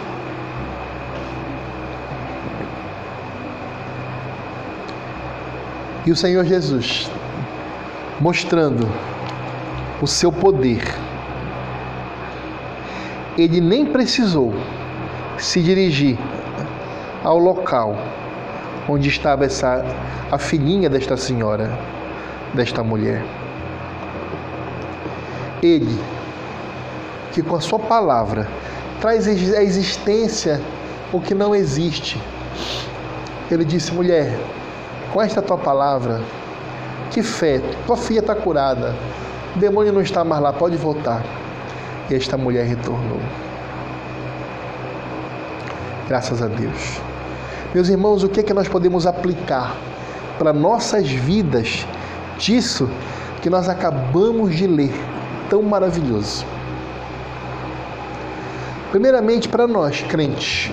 [6.05, 7.09] e o Senhor Jesus,
[8.19, 8.87] mostrando
[10.01, 10.83] o seu poder.
[13.37, 14.53] Ele nem precisou
[15.37, 16.17] se dirigir
[17.23, 17.95] ao local
[18.89, 19.85] onde estava essa
[20.31, 21.77] a filhinha desta senhora,
[22.53, 23.23] desta mulher.
[25.61, 25.99] Ele,
[27.31, 28.47] que com a sua palavra
[29.01, 30.61] traz a existência
[31.11, 32.21] o que não existe.
[33.49, 34.39] Ele disse: mulher,
[35.11, 36.21] com esta tua palavra,
[37.09, 38.95] que fé, tua filha está curada,
[39.55, 41.23] o demônio não está mais lá, pode voltar.
[42.09, 43.19] E esta mulher retornou.
[46.07, 46.99] Graças a Deus.
[47.73, 49.75] Meus irmãos, o que é que nós podemos aplicar
[50.37, 51.85] para nossas vidas
[52.37, 52.89] disso
[53.41, 54.93] que nós acabamos de ler?
[55.49, 56.45] Tão maravilhoso.
[58.91, 60.69] Primeiramente, para nós, crentes,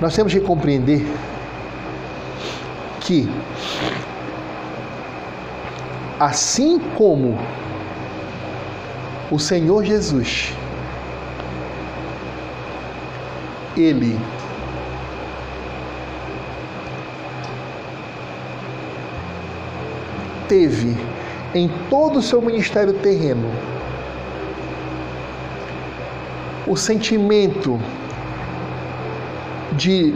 [0.00, 1.06] Nós temos que compreender
[3.00, 3.28] que,
[6.18, 7.38] assim como
[9.30, 10.54] o Senhor Jesus,
[13.76, 14.18] Ele
[20.50, 20.96] teve
[21.54, 23.48] em todo o seu ministério terreno
[26.66, 27.80] o sentimento
[29.72, 30.12] de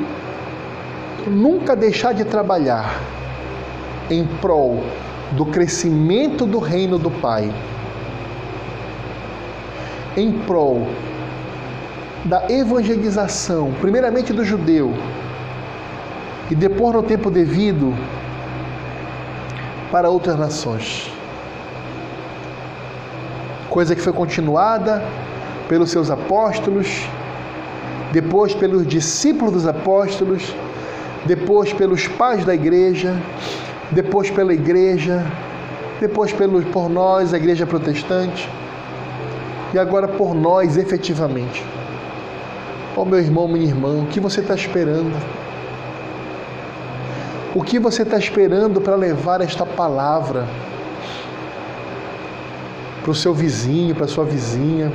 [1.25, 3.01] nunca deixar de trabalhar
[4.11, 4.83] em prol
[5.31, 7.53] do crescimento do reino do Pai,
[10.17, 10.89] em prol
[12.25, 14.93] da evangelização, primeiramente do judeu,
[16.51, 17.95] e depois, no tempo devido,
[19.95, 21.09] para outras nações.
[23.71, 25.01] Coisa que foi continuada
[25.69, 26.89] pelos seus apóstolos
[28.11, 30.53] depois pelos discípulos dos apóstolos,
[31.25, 33.15] depois pelos pais da igreja,
[33.93, 35.25] depois pela igreja,
[36.01, 38.51] depois pelos, por nós, a igreja protestante,
[39.73, 41.65] e agora por nós efetivamente.
[42.97, 45.15] Ó oh, meu irmão, minha irmã, o que você está esperando?
[47.55, 50.47] O que você está esperando para levar esta palavra
[53.03, 54.91] para o seu vizinho, para a sua vizinha?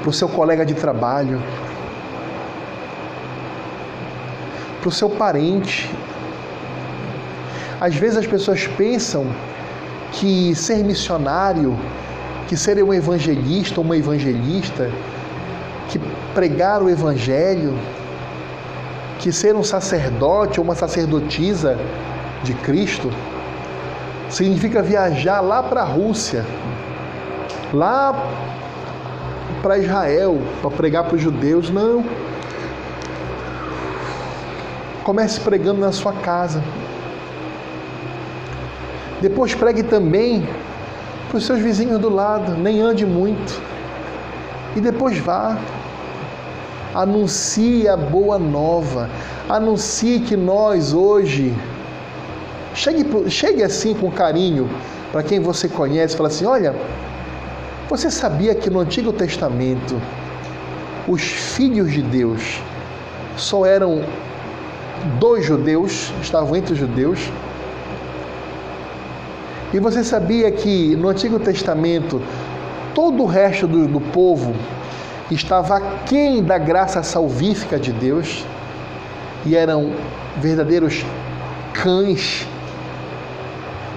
[0.00, 1.40] para o seu colega de trabalho,
[4.80, 5.90] para o seu parente.
[7.80, 9.26] Às vezes as pessoas pensam
[10.12, 11.78] que ser missionário,
[12.48, 14.90] que ser um evangelista ou uma evangelista,
[15.88, 15.98] que
[16.34, 17.78] pregar o evangelho,
[19.20, 21.78] que ser um sacerdote ou uma sacerdotisa
[22.42, 23.12] de Cristo,
[24.30, 26.44] significa viajar lá para a Rússia,
[27.72, 28.14] lá
[29.60, 31.68] para Israel, para pregar para os judeus.
[31.68, 32.02] Não.
[35.04, 36.62] Comece pregando na sua casa.
[39.20, 40.48] Depois pregue também
[41.28, 43.60] para os seus vizinhos do lado, nem ande muito.
[44.74, 45.58] E depois vá.
[46.94, 49.08] Anuncie a boa nova.
[49.48, 51.54] Anuncie que nós hoje.
[52.74, 54.68] Chegue, chegue assim com carinho
[55.12, 56.74] para quem você conhece, fala assim: olha,
[57.88, 60.00] você sabia que no Antigo Testamento
[61.08, 62.60] os filhos de Deus
[63.36, 64.02] só eram
[65.18, 67.18] dos judeus, estavam entre os judeus.
[69.72, 72.20] E você sabia que no Antigo Testamento
[72.94, 74.54] todo o resto do, do povo
[75.30, 78.44] estava aquém da graça salvífica de Deus
[79.44, 79.92] e eram
[80.36, 81.04] verdadeiros
[81.72, 82.46] cães,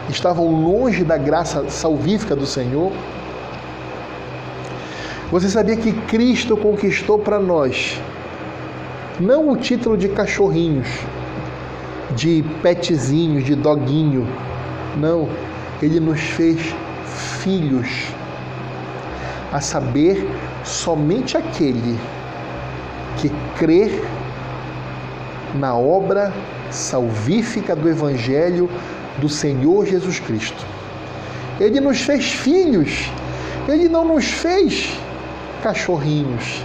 [0.09, 2.91] estavam longe da graça salvífica do Senhor.
[5.31, 7.99] Você sabia que Cristo conquistou para nós
[9.19, 10.87] não o título de cachorrinhos,
[12.15, 14.27] de petzinhos, de doguinho.
[14.97, 15.29] Não,
[15.81, 16.73] ele nos fez
[17.39, 18.07] filhos.
[19.51, 20.27] A saber,
[20.63, 21.99] somente aquele
[23.17, 24.03] que crer
[25.55, 26.33] na obra
[26.71, 28.69] salvífica do Evangelho
[29.19, 30.65] do Senhor Jesus Cristo.
[31.59, 33.09] Ele nos fez filhos,
[33.67, 34.97] ele não nos fez
[35.61, 36.63] cachorrinhos,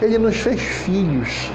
[0.00, 1.50] ele nos fez filhos.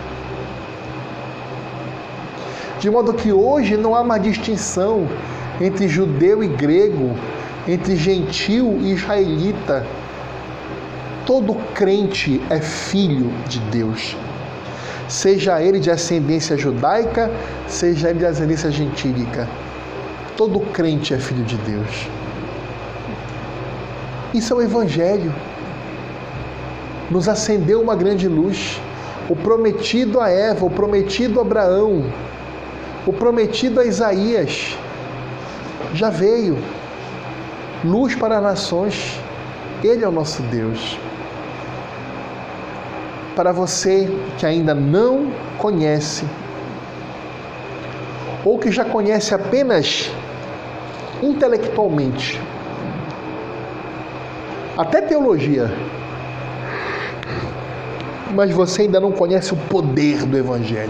[2.80, 5.08] De modo que hoje não há uma distinção
[5.60, 7.16] entre judeu e grego,
[7.68, 9.86] entre gentil e israelita.
[11.28, 14.16] Todo crente é filho de Deus.
[15.10, 17.30] Seja ele de ascendência judaica,
[17.68, 19.46] seja ele de ascendência gentílica.
[20.38, 22.08] Todo crente é filho de Deus.
[24.34, 25.36] Isso é o Evangelho.
[27.12, 28.80] Nos acendeu uma grande luz.
[29.28, 32.06] O prometido a Eva, o prometido a Abraão,
[33.06, 34.78] o prometido a Isaías
[35.94, 36.58] já veio.
[37.84, 39.20] Luz para as nações.
[39.84, 40.98] Ele é o nosso Deus.
[43.38, 44.10] Para você
[44.40, 46.26] que ainda não conhece,
[48.44, 50.12] ou que já conhece apenas
[51.22, 52.42] intelectualmente,
[54.76, 55.72] até teologia,
[58.34, 60.90] mas você ainda não conhece o poder do Evangelho.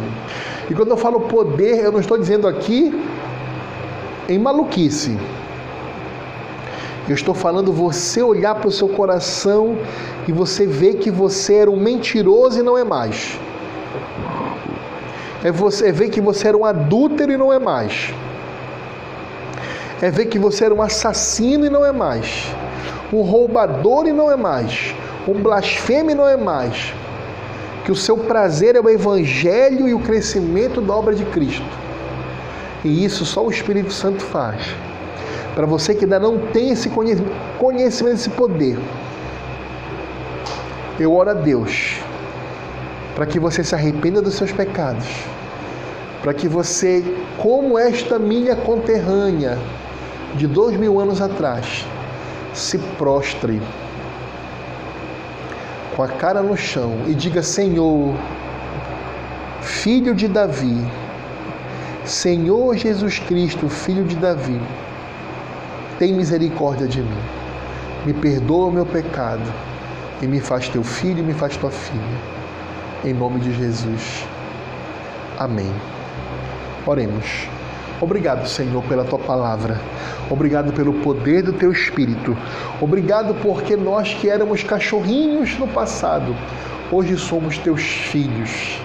[0.69, 2.97] E quando eu falo poder, eu não estou dizendo aqui
[4.29, 5.17] em maluquice.
[7.07, 9.77] Eu estou falando você olhar para o seu coração
[10.27, 13.39] e você ver que você era um mentiroso e não é mais.
[15.43, 18.13] É você ver que você era um adúltero e não é mais.
[20.01, 22.47] É ver que você era um assassino e não é mais.
[23.13, 24.93] Um roubador e não é mais.
[25.27, 26.93] Um blasfemo e não é mais
[27.87, 31.63] que o seu prazer é o evangelho e o crescimento da obra de Cristo.
[32.83, 34.75] E isso só o Espírito Santo faz.
[35.57, 38.77] Para você que ainda não tem esse conhecimento, esse poder,
[40.99, 41.95] eu oro a Deus
[43.15, 45.07] para que você se arrependa dos seus pecados,
[46.21, 47.03] para que você,
[47.39, 49.57] como esta minha conterrânea
[50.35, 51.83] de dois mil anos atrás,
[52.53, 53.59] se prostre
[55.95, 58.13] com a cara no chão e diga: Senhor,
[59.61, 60.85] filho de Davi,
[62.05, 64.61] Senhor Jesus Cristo, filho de Davi,
[65.99, 67.21] tem misericórdia de mim.
[68.05, 69.51] Me perdoa o meu pecado
[70.21, 72.37] e me faz teu filho e me faz tua filha.
[73.03, 74.25] Em nome de Jesus.
[75.37, 75.71] Amém.
[76.85, 77.47] Oremos.
[77.99, 79.79] Obrigado, Senhor, pela tua palavra.
[80.29, 82.37] Obrigado pelo poder do teu espírito.
[82.79, 86.35] Obrigado porque nós que éramos cachorrinhos no passado,
[86.91, 88.79] hoje somos teus filhos.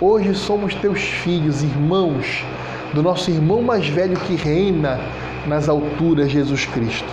[0.00, 2.44] Hoje somos teus filhos, irmãos,
[2.92, 5.00] do nosso irmão mais velho que reina
[5.46, 7.08] nas alturas, Jesus Cristo.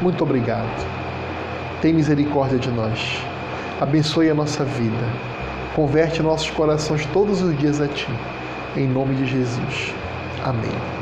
[0.00, 0.86] Muito obrigado.
[1.80, 3.22] Tem misericórdia de nós.
[3.80, 5.06] Abençoe a nossa vida.
[5.74, 8.08] Converte nossos corações todos os dias a Ti.
[8.76, 9.94] Em nome de Jesus.
[10.44, 11.01] Amém.